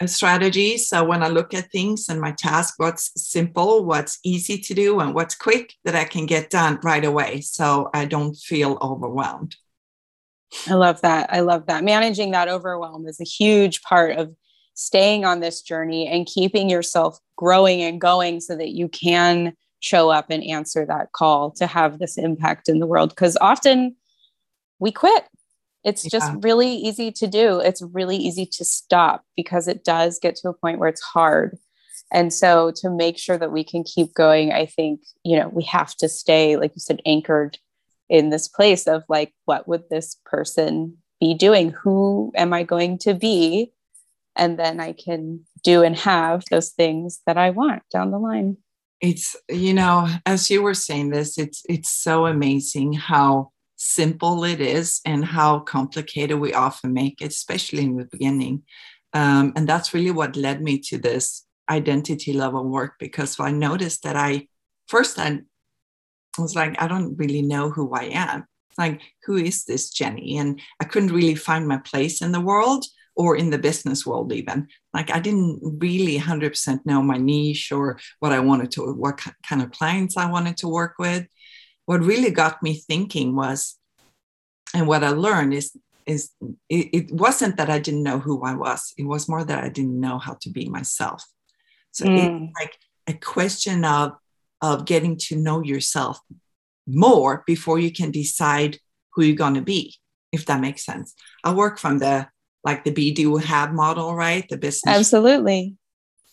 a 0.00 0.06
strategy. 0.06 0.76
So 0.76 1.04
when 1.04 1.22
I 1.22 1.28
look 1.28 1.54
at 1.54 1.70
things 1.72 2.08
and 2.08 2.20
my 2.20 2.32
task, 2.32 2.74
what's 2.76 3.10
simple, 3.16 3.84
what's 3.84 4.18
easy 4.24 4.58
to 4.58 4.74
do, 4.74 5.00
and 5.00 5.14
what's 5.14 5.34
quick 5.34 5.72
that 5.84 5.96
I 5.96 6.04
can 6.04 6.26
get 6.26 6.50
done 6.50 6.78
right 6.82 7.04
away. 7.04 7.40
So 7.40 7.90
I 7.94 8.04
don't 8.04 8.34
feel 8.34 8.78
overwhelmed. 8.82 9.56
I 10.68 10.74
love 10.74 11.00
that. 11.00 11.32
I 11.32 11.40
love 11.40 11.66
that. 11.66 11.82
Managing 11.82 12.32
that 12.32 12.48
overwhelm 12.48 13.06
is 13.06 13.20
a 13.20 13.24
huge 13.24 13.82
part 13.82 14.16
of 14.16 14.34
staying 14.76 15.24
on 15.24 15.40
this 15.40 15.62
journey 15.62 16.06
and 16.06 16.26
keeping 16.26 16.70
yourself 16.70 17.18
growing 17.36 17.82
and 17.82 18.00
going 18.00 18.40
so 18.40 18.54
that 18.54 18.70
you 18.70 18.88
can 18.88 19.54
show 19.80 20.10
up 20.10 20.26
and 20.30 20.44
answer 20.44 20.86
that 20.86 21.12
call 21.12 21.50
to 21.50 21.66
have 21.66 21.98
this 21.98 22.16
impact 22.16 22.68
in 22.68 22.78
the 22.78 22.86
world. 22.86 23.08
Because 23.08 23.36
often 23.40 23.96
we 24.78 24.92
quit. 24.92 25.24
It's 25.82 26.02
just 26.02 26.32
really 26.40 26.74
easy 26.74 27.12
to 27.12 27.26
do. 27.26 27.60
It's 27.60 27.80
really 27.80 28.16
easy 28.16 28.44
to 28.44 28.64
stop 28.64 29.24
because 29.36 29.68
it 29.68 29.84
does 29.84 30.18
get 30.20 30.36
to 30.36 30.48
a 30.48 30.52
point 30.52 30.78
where 30.78 30.88
it's 30.88 31.02
hard. 31.02 31.56
And 32.12 32.32
so 32.32 32.72
to 32.76 32.90
make 32.90 33.18
sure 33.18 33.38
that 33.38 33.52
we 33.52 33.64
can 33.64 33.82
keep 33.82 34.14
going 34.14 34.52
i 34.52 34.64
think 34.64 35.00
you 35.24 35.36
know 35.36 35.48
we 35.48 35.64
have 35.64 35.92
to 35.96 36.08
stay 36.08 36.56
like 36.56 36.70
you 36.76 36.80
said 36.80 37.02
anchored 37.04 37.58
in 38.08 38.30
this 38.30 38.46
place 38.46 38.86
of 38.86 39.02
like 39.08 39.34
what 39.44 39.66
would 39.66 39.82
this 39.90 40.16
person 40.24 40.96
be 41.18 41.34
doing? 41.34 41.70
Who 41.70 42.32
am 42.36 42.52
i 42.52 42.62
going 42.62 42.98
to 42.98 43.14
be 43.14 43.72
and 44.36 44.58
then 44.58 44.80
i 44.80 44.92
can 44.92 45.40
do 45.62 45.82
and 45.82 45.96
have 45.96 46.42
those 46.50 46.70
things 46.70 47.20
that 47.26 47.36
i 47.36 47.50
want 47.50 47.82
down 47.90 48.10
the 48.10 48.18
line. 48.18 48.56
It's 49.00 49.36
you 49.50 49.74
know 49.74 50.08
as 50.24 50.50
you 50.50 50.62
were 50.62 50.74
saying 50.74 51.10
this 51.10 51.38
it's 51.38 51.62
it's 51.68 51.90
so 51.90 52.26
amazing 52.26 52.94
how 52.94 53.50
simple 53.76 54.44
it 54.44 54.60
is 54.60 55.00
and 55.04 55.24
how 55.24 55.60
complicated 55.60 56.38
we 56.38 56.54
often 56.54 56.94
make 56.94 57.20
it 57.20 57.26
especially 57.26 57.82
in 57.82 57.96
the 57.96 58.06
beginning. 58.06 58.62
Um, 59.12 59.52
and 59.54 59.68
that's 59.68 59.92
really 59.92 60.10
what 60.10 60.36
led 60.36 60.62
me 60.62 60.78
to 60.88 60.98
this 60.98 61.44
identity 61.68 62.32
level 62.32 62.64
work 62.64 62.94
because 62.98 63.38
i 63.40 63.50
noticed 63.50 64.02
that 64.04 64.16
i 64.16 64.46
first 64.86 65.18
i 65.18 65.40
was 66.38 66.54
like 66.54 66.80
i 66.80 66.86
don't 66.86 67.16
really 67.16 67.42
know 67.42 67.70
who 67.70 67.92
i 67.92 68.04
am. 68.04 68.46
Like 68.78 69.00
who 69.24 69.36
is 69.36 69.64
this 69.64 69.90
jenny? 69.90 70.38
And 70.38 70.60
i 70.80 70.84
couldn't 70.84 71.12
really 71.12 71.34
find 71.34 71.66
my 71.68 71.78
place 71.78 72.22
in 72.22 72.32
the 72.32 72.40
world 72.40 72.84
or 73.16 73.34
in 73.34 73.50
the 73.50 73.58
business 73.58 74.06
world 74.06 74.32
even. 74.32 74.68
Like 74.92 75.10
i 75.10 75.18
didn't 75.18 75.60
really 75.62 76.18
100% 76.18 76.86
know 76.86 77.02
my 77.02 77.16
niche 77.16 77.72
or 77.72 77.98
what 78.20 78.32
i 78.32 78.40
wanted 78.40 78.70
to 78.72 78.92
what 78.92 79.20
kind 79.48 79.62
of 79.62 79.72
clients 79.72 80.16
i 80.16 80.30
wanted 80.30 80.56
to 80.58 80.68
work 80.68 80.94
with. 80.98 81.26
What 81.86 82.02
really 82.02 82.30
got 82.30 82.62
me 82.62 82.74
thinking 82.74 83.34
was 83.34 83.78
and 84.74 84.86
what 84.86 85.02
i 85.02 85.10
learned 85.10 85.54
is 85.54 85.76
is 86.06 86.30
it, 86.68 86.88
it 86.92 87.12
wasn't 87.12 87.56
that 87.56 87.70
i 87.70 87.78
didn't 87.78 88.02
know 88.02 88.18
who 88.18 88.44
i 88.44 88.54
was. 88.54 88.92
It 88.98 89.04
was 89.04 89.28
more 89.28 89.44
that 89.44 89.64
i 89.64 89.68
didn't 89.68 89.98
know 89.98 90.18
how 90.18 90.34
to 90.42 90.50
be 90.50 90.68
myself. 90.68 91.24
So 91.92 92.04
mm. 92.04 92.18
it's 92.18 92.52
like 92.60 92.74
a 93.06 93.14
question 93.14 93.84
of 93.84 94.12
of 94.62 94.84
getting 94.84 95.16
to 95.16 95.36
know 95.36 95.62
yourself 95.62 96.18
more 96.86 97.42
before 97.46 97.78
you 97.78 97.92
can 97.92 98.10
decide 98.10 98.78
who 99.12 99.22
you're 99.22 99.36
going 99.36 99.54
to 99.54 99.62
be 99.62 99.94
if 100.32 100.46
that 100.46 100.60
makes 100.60 100.84
sense. 100.84 101.14
I 101.42 101.52
work 101.52 101.78
from 101.78 101.98
the 101.98 102.28
like 102.66 102.84
the 102.84 102.90
be 102.90 103.12
do 103.12 103.36
have 103.36 103.72
model, 103.72 104.14
right? 104.14 104.46
The 104.50 104.58
business 104.58 104.94
absolutely 104.94 105.76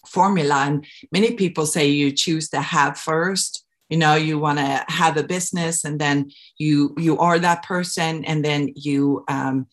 formula. 0.07 0.65
And 0.67 0.85
many 1.11 1.35
people 1.35 1.65
say 1.65 1.87
you 1.87 2.11
choose 2.11 2.49
to 2.49 2.59
have 2.59 2.97
first. 2.97 3.63
You 3.89 3.97
know, 3.99 4.15
you 4.15 4.39
want 4.39 4.57
to 4.57 4.83
have 4.87 5.17
a 5.17 5.23
business, 5.23 5.85
and 5.85 6.01
then 6.01 6.31
you 6.57 6.95
you 6.97 7.19
are 7.19 7.37
that 7.37 7.63
person, 7.63 8.25
and 8.25 8.43
then 8.43 8.73
you 8.75 9.23
um, 9.27 9.67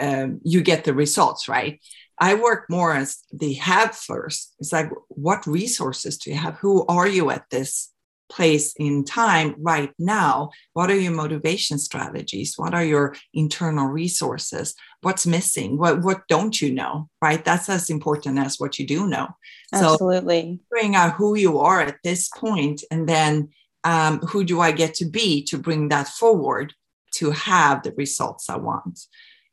um, 0.00 0.40
you 0.44 0.62
get 0.62 0.84
the 0.84 0.94
results, 0.94 1.48
right? 1.48 1.80
I 2.18 2.34
work 2.34 2.64
more 2.70 2.94
as 2.94 3.18
the 3.32 3.52
have 3.54 3.94
first. 3.94 4.54
It's 4.58 4.72
like, 4.72 4.90
what 5.08 5.46
resources 5.46 6.16
do 6.16 6.30
you 6.30 6.36
have? 6.36 6.56
Who 6.56 6.86
are 6.86 7.06
you 7.06 7.30
at 7.30 7.44
this 7.50 7.92
place 8.28 8.74
in 8.78 9.04
time 9.04 9.54
right 9.58 9.92
now 9.98 10.50
what 10.72 10.90
are 10.90 10.98
your 10.98 11.12
motivation 11.12 11.78
strategies? 11.78 12.54
What 12.56 12.74
are 12.74 12.84
your 12.84 13.14
internal 13.34 13.86
resources? 13.86 14.74
What's 15.02 15.26
missing? 15.26 15.78
What 15.78 16.02
what 16.02 16.22
don't 16.28 16.60
you 16.60 16.72
know 16.72 17.08
right? 17.20 17.44
That's 17.44 17.68
as 17.68 17.90
important 17.90 18.38
as 18.38 18.58
what 18.58 18.78
you 18.78 18.86
do 18.86 19.06
know. 19.06 19.28
Absolutely. 19.72 20.60
so 20.60 20.76
figuring 20.76 20.96
out 20.96 21.14
who 21.14 21.34
you 21.34 21.58
are 21.58 21.80
at 21.80 21.98
this 22.04 22.28
point 22.28 22.82
and 22.90 23.08
then 23.08 23.48
um, 23.84 24.18
who 24.20 24.44
do 24.44 24.60
i 24.60 24.72
get 24.72 24.94
to 24.94 25.04
be 25.04 25.42
to 25.44 25.58
bring 25.58 25.88
that 25.88 26.08
forward 26.08 26.74
to 27.14 27.30
have 27.30 27.82
the 27.82 27.92
results 27.92 28.50
i 28.50 28.56
want? 28.56 29.00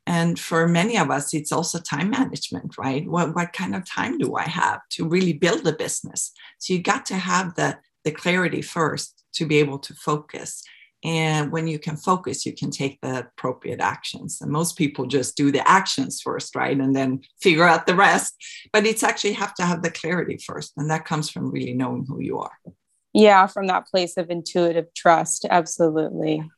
And 0.08 0.38
for 0.38 0.68
many 0.68 0.96
of 0.98 1.10
us 1.10 1.34
it's 1.34 1.52
also 1.52 1.78
time 1.80 2.10
management 2.10 2.78
right? 2.78 3.08
What, 3.08 3.34
what 3.34 3.52
kind 3.52 3.74
of 3.74 3.88
time 3.88 4.18
do 4.18 4.36
i 4.36 4.44
have 4.44 4.80
to 4.92 5.08
really 5.08 5.32
build 5.32 5.66
a 5.66 5.72
business? 5.72 6.32
So 6.58 6.72
you 6.74 6.82
got 6.82 7.06
to 7.06 7.16
have 7.16 7.54
the 7.54 7.78
the 8.06 8.12
clarity 8.12 8.62
first 8.62 9.24
to 9.34 9.44
be 9.44 9.58
able 9.58 9.80
to 9.80 9.92
focus. 9.92 10.62
And 11.04 11.52
when 11.52 11.66
you 11.66 11.78
can 11.78 11.96
focus, 11.96 12.46
you 12.46 12.54
can 12.54 12.70
take 12.70 12.98
the 13.02 13.18
appropriate 13.18 13.80
actions. 13.80 14.38
And 14.40 14.50
most 14.50 14.78
people 14.78 15.06
just 15.06 15.36
do 15.36 15.50
the 15.50 15.68
actions 15.68 16.22
first, 16.22 16.54
right? 16.54 16.78
And 16.78 16.94
then 16.94 17.20
figure 17.42 17.64
out 17.64 17.86
the 17.86 17.96
rest. 17.96 18.34
But 18.72 18.86
it's 18.86 19.02
actually 19.02 19.34
have 19.34 19.54
to 19.54 19.64
have 19.64 19.82
the 19.82 19.90
clarity 19.90 20.38
first. 20.38 20.72
And 20.76 20.88
that 20.90 21.04
comes 21.04 21.28
from 21.28 21.50
really 21.50 21.74
knowing 21.74 22.06
who 22.08 22.20
you 22.20 22.38
are. 22.38 22.56
Yeah, 23.12 23.46
from 23.48 23.66
that 23.66 23.88
place 23.88 24.16
of 24.16 24.30
intuitive 24.30 24.86
trust. 24.94 25.46
Absolutely. 25.50 26.48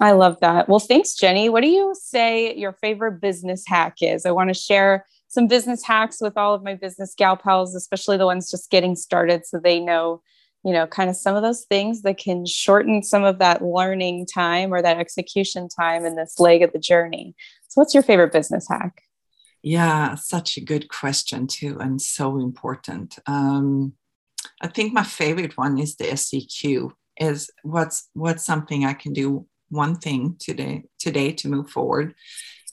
I 0.00 0.12
love 0.12 0.38
that. 0.40 0.68
Well, 0.68 0.78
thanks, 0.78 1.14
Jenny. 1.14 1.48
What 1.48 1.62
do 1.62 1.68
you 1.68 1.92
say 1.94 2.54
your 2.54 2.72
favorite 2.72 3.20
business 3.20 3.64
hack 3.66 3.96
is? 4.00 4.24
I 4.24 4.30
want 4.30 4.48
to 4.48 4.54
share 4.54 5.04
some 5.30 5.46
business 5.46 5.84
hacks 5.84 6.20
with 6.20 6.36
all 6.36 6.54
of 6.54 6.64
my 6.64 6.74
business 6.74 7.14
gal 7.16 7.36
pals, 7.36 7.76
especially 7.76 8.16
the 8.16 8.26
ones 8.26 8.50
just 8.50 8.68
getting 8.68 8.96
started, 8.96 9.46
so 9.46 9.60
they 9.60 9.78
know, 9.78 10.22
you 10.64 10.72
know, 10.72 10.88
kind 10.88 11.08
of 11.08 11.14
some 11.14 11.36
of 11.36 11.42
those 11.42 11.64
things 11.66 12.02
that 12.02 12.18
can 12.18 12.44
shorten 12.44 13.04
some 13.04 13.22
of 13.22 13.38
that 13.38 13.62
learning 13.62 14.26
time 14.26 14.74
or 14.74 14.82
that 14.82 14.98
execution 14.98 15.68
time 15.68 16.04
in 16.04 16.16
this 16.16 16.40
leg 16.40 16.62
of 16.62 16.72
the 16.72 16.80
journey. 16.80 17.36
So, 17.68 17.80
what's 17.80 17.94
your 17.94 18.02
favorite 18.02 18.32
business 18.32 18.66
hack? 18.68 19.02
Yeah, 19.62 20.16
such 20.16 20.56
a 20.56 20.64
good 20.64 20.88
question, 20.88 21.46
too, 21.46 21.78
and 21.78 22.02
so 22.02 22.40
important. 22.40 23.16
Um, 23.26 23.92
I 24.60 24.66
think 24.66 24.92
my 24.92 25.04
favorite 25.04 25.56
one 25.56 25.78
is 25.78 25.94
the 25.94 26.16
SEQ. 26.16 26.92
Is 27.20 27.50
what's 27.62 28.08
what's 28.14 28.44
something 28.44 28.84
I 28.84 28.94
can 28.94 29.12
do 29.12 29.46
one 29.68 29.94
thing 29.94 30.36
today 30.40 30.86
today 30.98 31.30
to 31.34 31.48
move 31.48 31.70
forward. 31.70 32.14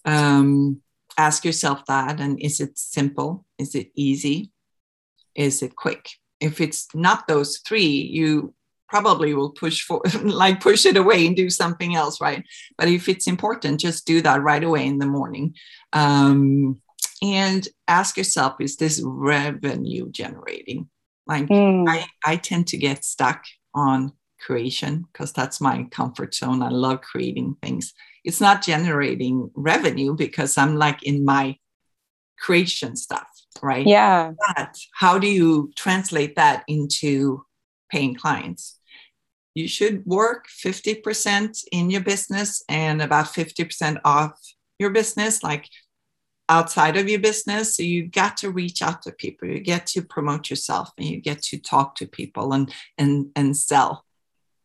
Um, 0.06 0.82
ask 1.18 1.44
yourself 1.44 1.86
that 1.88 2.20
and 2.20 2.40
is 2.40 2.60
it 2.60 2.78
simple? 2.78 3.46
Is 3.58 3.76
it 3.76 3.92
easy? 3.96 4.52
Is 5.36 5.62
it 5.62 5.76
quick? 5.76 6.10
If 6.40 6.62
it's 6.62 6.88
not 6.94 7.28
those 7.28 7.60
three 7.60 7.88
you 7.88 8.54
probably 8.90 9.34
will 9.34 9.52
push 9.52 9.84
for 9.84 10.02
like 10.24 10.62
push 10.62 10.86
it 10.86 10.96
away 10.96 11.28
and 11.28 11.36
do 11.36 11.50
something 11.50 11.96
else 11.96 12.22
right? 12.22 12.44
But 12.78 12.88
if 12.88 13.10
it's 13.10 13.28
important 13.28 13.80
just 13.80 14.06
do 14.06 14.22
that 14.22 14.42
right 14.42 14.64
away 14.64 14.86
in 14.86 15.00
the 15.00 15.06
morning. 15.06 15.56
Um, 15.94 16.82
and 17.22 17.68
ask 17.88 18.18
yourself 18.18 18.56
is 18.60 18.78
this 18.78 19.02
revenue 19.04 20.10
generating? 20.12 20.90
Like 21.26 21.48
mm. 21.48 21.88
I, 21.88 22.06
I 22.26 22.36
tend 22.38 22.68
to 22.68 22.78
get 22.78 23.04
stuck 23.04 23.44
on 23.74 24.14
creation 24.40 25.06
because 25.12 25.34
that's 25.34 25.60
my 25.60 25.84
comfort 25.92 26.34
zone 26.34 26.62
i 26.62 26.70
love 26.70 27.02
creating 27.02 27.56
things 27.62 27.94
it's 28.28 28.42
not 28.42 28.62
generating 28.62 29.50
revenue 29.56 30.14
because 30.14 30.58
I'm 30.58 30.76
like 30.76 31.02
in 31.04 31.24
my 31.24 31.58
creation 32.38 32.98
stuff, 32.98 33.30
right? 33.62 33.88
Yeah. 33.88 34.34
But 34.56 34.78
how 34.94 35.18
do 35.18 35.28
you 35.28 35.72
translate 35.78 36.36
that 36.36 36.66
into 36.68 37.46
paying 37.90 38.16
clients? 38.16 38.82
You 39.56 39.70
should 39.70 40.06
work 40.06 40.48
50% 40.50 41.64
in 41.72 41.90
your 41.90 42.02
business 42.02 42.62
and 42.68 43.02
about 43.02 43.28
50% 43.28 44.02
off 44.04 44.34
your 44.78 44.90
business, 44.90 45.42
like 45.42 45.70
outside 46.50 46.98
of 46.98 47.08
your 47.08 47.22
business. 47.22 47.78
So 47.78 47.84
you 47.84 48.08
got 48.08 48.36
to 48.38 48.52
reach 48.52 48.82
out 48.82 49.04
to 49.04 49.14
people, 49.14 49.48
you 49.48 49.62
get 49.62 49.88
to 49.88 50.02
promote 50.02 50.50
yourself 50.50 50.92
and 50.98 51.08
you 51.08 51.22
get 51.22 51.42
to 51.44 51.58
talk 51.60 51.96
to 51.96 52.06
people 52.06 52.52
and 52.52 52.74
and 52.98 53.32
and 53.38 53.56
sell 53.56 54.04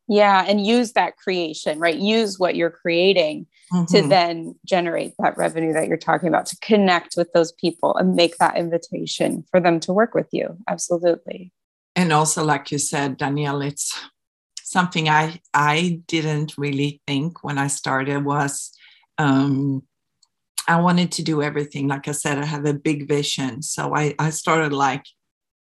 yeah 0.08 0.44
and 0.46 0.66
use 0.66 0.92
that 0.92 1.16
creation 1.16 1.78
right? 1.78 1.96
Use 1.96 2.38
what 2.38 2.56
you're 2.56 2.70
creating 2.70 3.46
mm-hmm. 3.72 3.84
to 3.94 4.08
then 4.08 4.54
generate 4.64 5.14
that 5.18 5.36
revenue 5.36 5.72
that 5.72 5.88
you're 5.88 5.96
talking 5.96 6.28
about 6.28 6.46
to 6.46 6.56
connect 6.60 7.16
with 7.16 7.32
those 7.32 7.52
people 7.52 7.96
and 7.96 8.14
make 8.14 8.36
that 8.38 8.56
invitation 8.56 9.44
for 9.50 9.60
them 9.60 9.80
to 9.80 9.92
work 9.92 10.14
with 10.14 10.28
you. 10.32 10.56
Absolutely. 10.68 11.52
And 11.96 12.12
also 12.12 12.44
like 12.44 12.70
you 12.72 12.78
said 12.78 13.18
danielle 13.18 13.62
it's 13.62 13.98
something 14.62 15.08
i 15.08 15.40
i 15.52 16.00
didn't 16.06 16.54
really 16.56 17.02
think 17.06 17.44
when 17.44 17.58
i 17.58 17.66
started 17.66 18.24
was 18.24 18.72
um 19.18 19.82
i 20.66 20.80
wanted 20.80 21.12
to 21.12 21.22
do 21.22 21.42
everything. 21.42 21.88
Like 21.88 22.08
i 22.08 22.12
said 22.12 22.38
i 22.38 22.44
have 22.44 22.64
a 22.64 22.74
big 22.74 23.08
vision. 23.08 23.62
So 23.62 23.94
i 23.94 24.14
i 24.18 24.30
started 24.30 24.72
like 24.72 25.04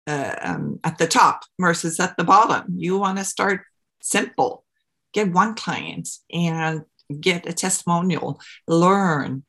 uh, 0.07 0.35
um, 0.41 0.79
at 0.83 0.97
the 0.97 1.07
top 1.07 1.43
versus 1.59 1.99
at 1.99 2.17
the 2.17 2.23
bottom. 2.23 2.65
You 2.75 2.97
want 2.97 3.17
to 3.19 3.23
start 3.23 3.61
simple. 4.03 4.65
Get 5.13 5.31
one 5.31 5.55
client 5.55 6.09
and 6.31 6.83
get 7.19 7.47
a 7.47 7.53
testimonial, 7.53 8.39
learn 8.67 9.43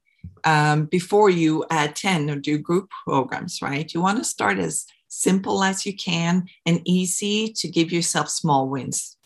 um, 0.44 0.86
before 0.86 1.30
you 1.30 1.64
add 1.70 1.96
10 1.96 2.30
or 2.30 2.36
do 2.36 2.58
group 2.58 2.90
programs, 3.06 3.60
right? 3.60 3.92
You 3.92 4.00
want 4.00 4.18
to 4.18 4.24
start 4.24 4.58
as 4.58 4.86
simple 5.08 5.62
as 5.62 5.86
you 5.86 5.94
can 5.94 6.46
and 6.66 6.80
easy 6.84 7.52
to 7.56 7.68
give 7.68 7.92
yourself 7.92 8.28
small 8.28 8.68
wins. 8.68 9.16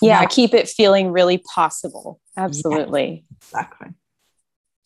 Yeah, 0.00 0.24
keep 0.26 0.54
it 0.54 0.68
feeling 0.68 1.10
really 1.10 1.38
possible. 1.38 2.20
Absolutely. 2.36 3.24
exactly. 3.36 3.88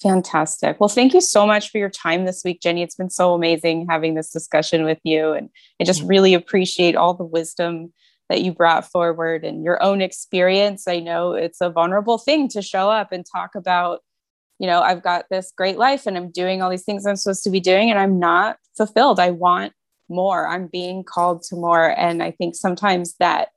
Fantastic. 0.03 0.81
Well, 0.81 0.89
thank 0.89 1.15
you 1.15 1.21
so 1.21 1.47
much 1.47 1.71
for 1.71 1.79
your 1.79 1.91
time 1.91 2.25
this 2.25 2.43
week, 2.45 2.61
Jenny. 2.61 2.83
It's 2.83 2.97
been 2.97 3.11
so 3.11 3.35
amazing 3.35 3.87
having 3.89 4.15
this 4.15 4.31
discussion 4.31 4.85
with 4.85 4.99
you. 5.05 5.33
And 5.33 5.49
I 5.81 5.85
just 5.85 6.03
really 6.03 6.35
appreciate 6.35 6.97
all 6.97 7.15
the 7.15 7.25
wisdom 7.25 7.93
that 8.29 8.43
you 8.43 8.53
brought 8.53 8.91
forward 8.91 9.45
and 9.45 9.63
your 9.63 9.83
own 9.83 10.01
experience. 10.01 10.89
I 10.89 11.01
know 11.01 11.33
it's 11.33 11.61
a 11.61 11.71
vulnerable 11.71 12.19
thing 12.19 12.49
to 12.49 12.63
show 12.63 12.91
up 12.91 13.13
and 13.13 13.25
talk 13.31 13.55
about, 13.55 14.01
you 14.59 14.67
know, 14.67 14.81
I've 14.81 15.03
got 15.03 15.27
this 15.31 15.53
great 15.57 15.77
life 15.77 16.07
and 16.07 16.17
I'm 16.17 16.31
doing 16.31 16.63
all 16.63 16.71
these 16.71 16.85
things 16.85 17.07
I'm 17.07 17.17
supposed 17.17 17.45
to 17.45 17.51
be 17.51 17.61
doing 17.61 17.91
and 17.91 17.99
I'm 17.99 18.19
not 18.19 18.57
fulfilled. 18.77 19.21
I 19.21 19.31
want 19.31 19.73
more. 20.09 20.47
I'm 20.47 20.67
being 20.67 21.05
called 21.05 21.43
to 21.45 21.57
more. 21.57 21.99
And 21.99 22.23
I 22.23 22.31
think 22.31 22.55
sometimes 22.55 23.15
that 23.19 23.49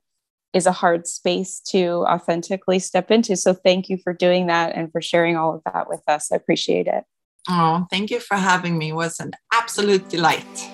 is 0.52 0.66
a 0.66 0.72
hard 0.72 1.06
space 1.06 1.60
to 1.60 2.04
authentically 2.08 2.78
step 2.78 3.10
into. 3.10 3.36
So 3.36 3.52
thank 3.52 3.88
you 3.88 3.98
for 3.98 4.12
doing 4.12 4.46
that 4.46 4.74
and 4.74 4.90
for 4.90 5.02
sharing 5.02 5.36
all 5.36 5.54
of 5.54 5.62
that 5.70 5.88
with 5.88 6.02
us. 6.08 6.32
I 6.32 6.36
appreciate 6.36 6.86
it. 6.86 7.04
Oh, 7.48 7.86
thank 7.90 8.10
you 8.10 8.20
for 8.20 8.36
having 8.36 8.78
me. 8.78 8.88
It 8.88 8.94
was 8.94 9.20
an 9.20 9.32
absolute 9.52 10.08
delight. 10.08 10.70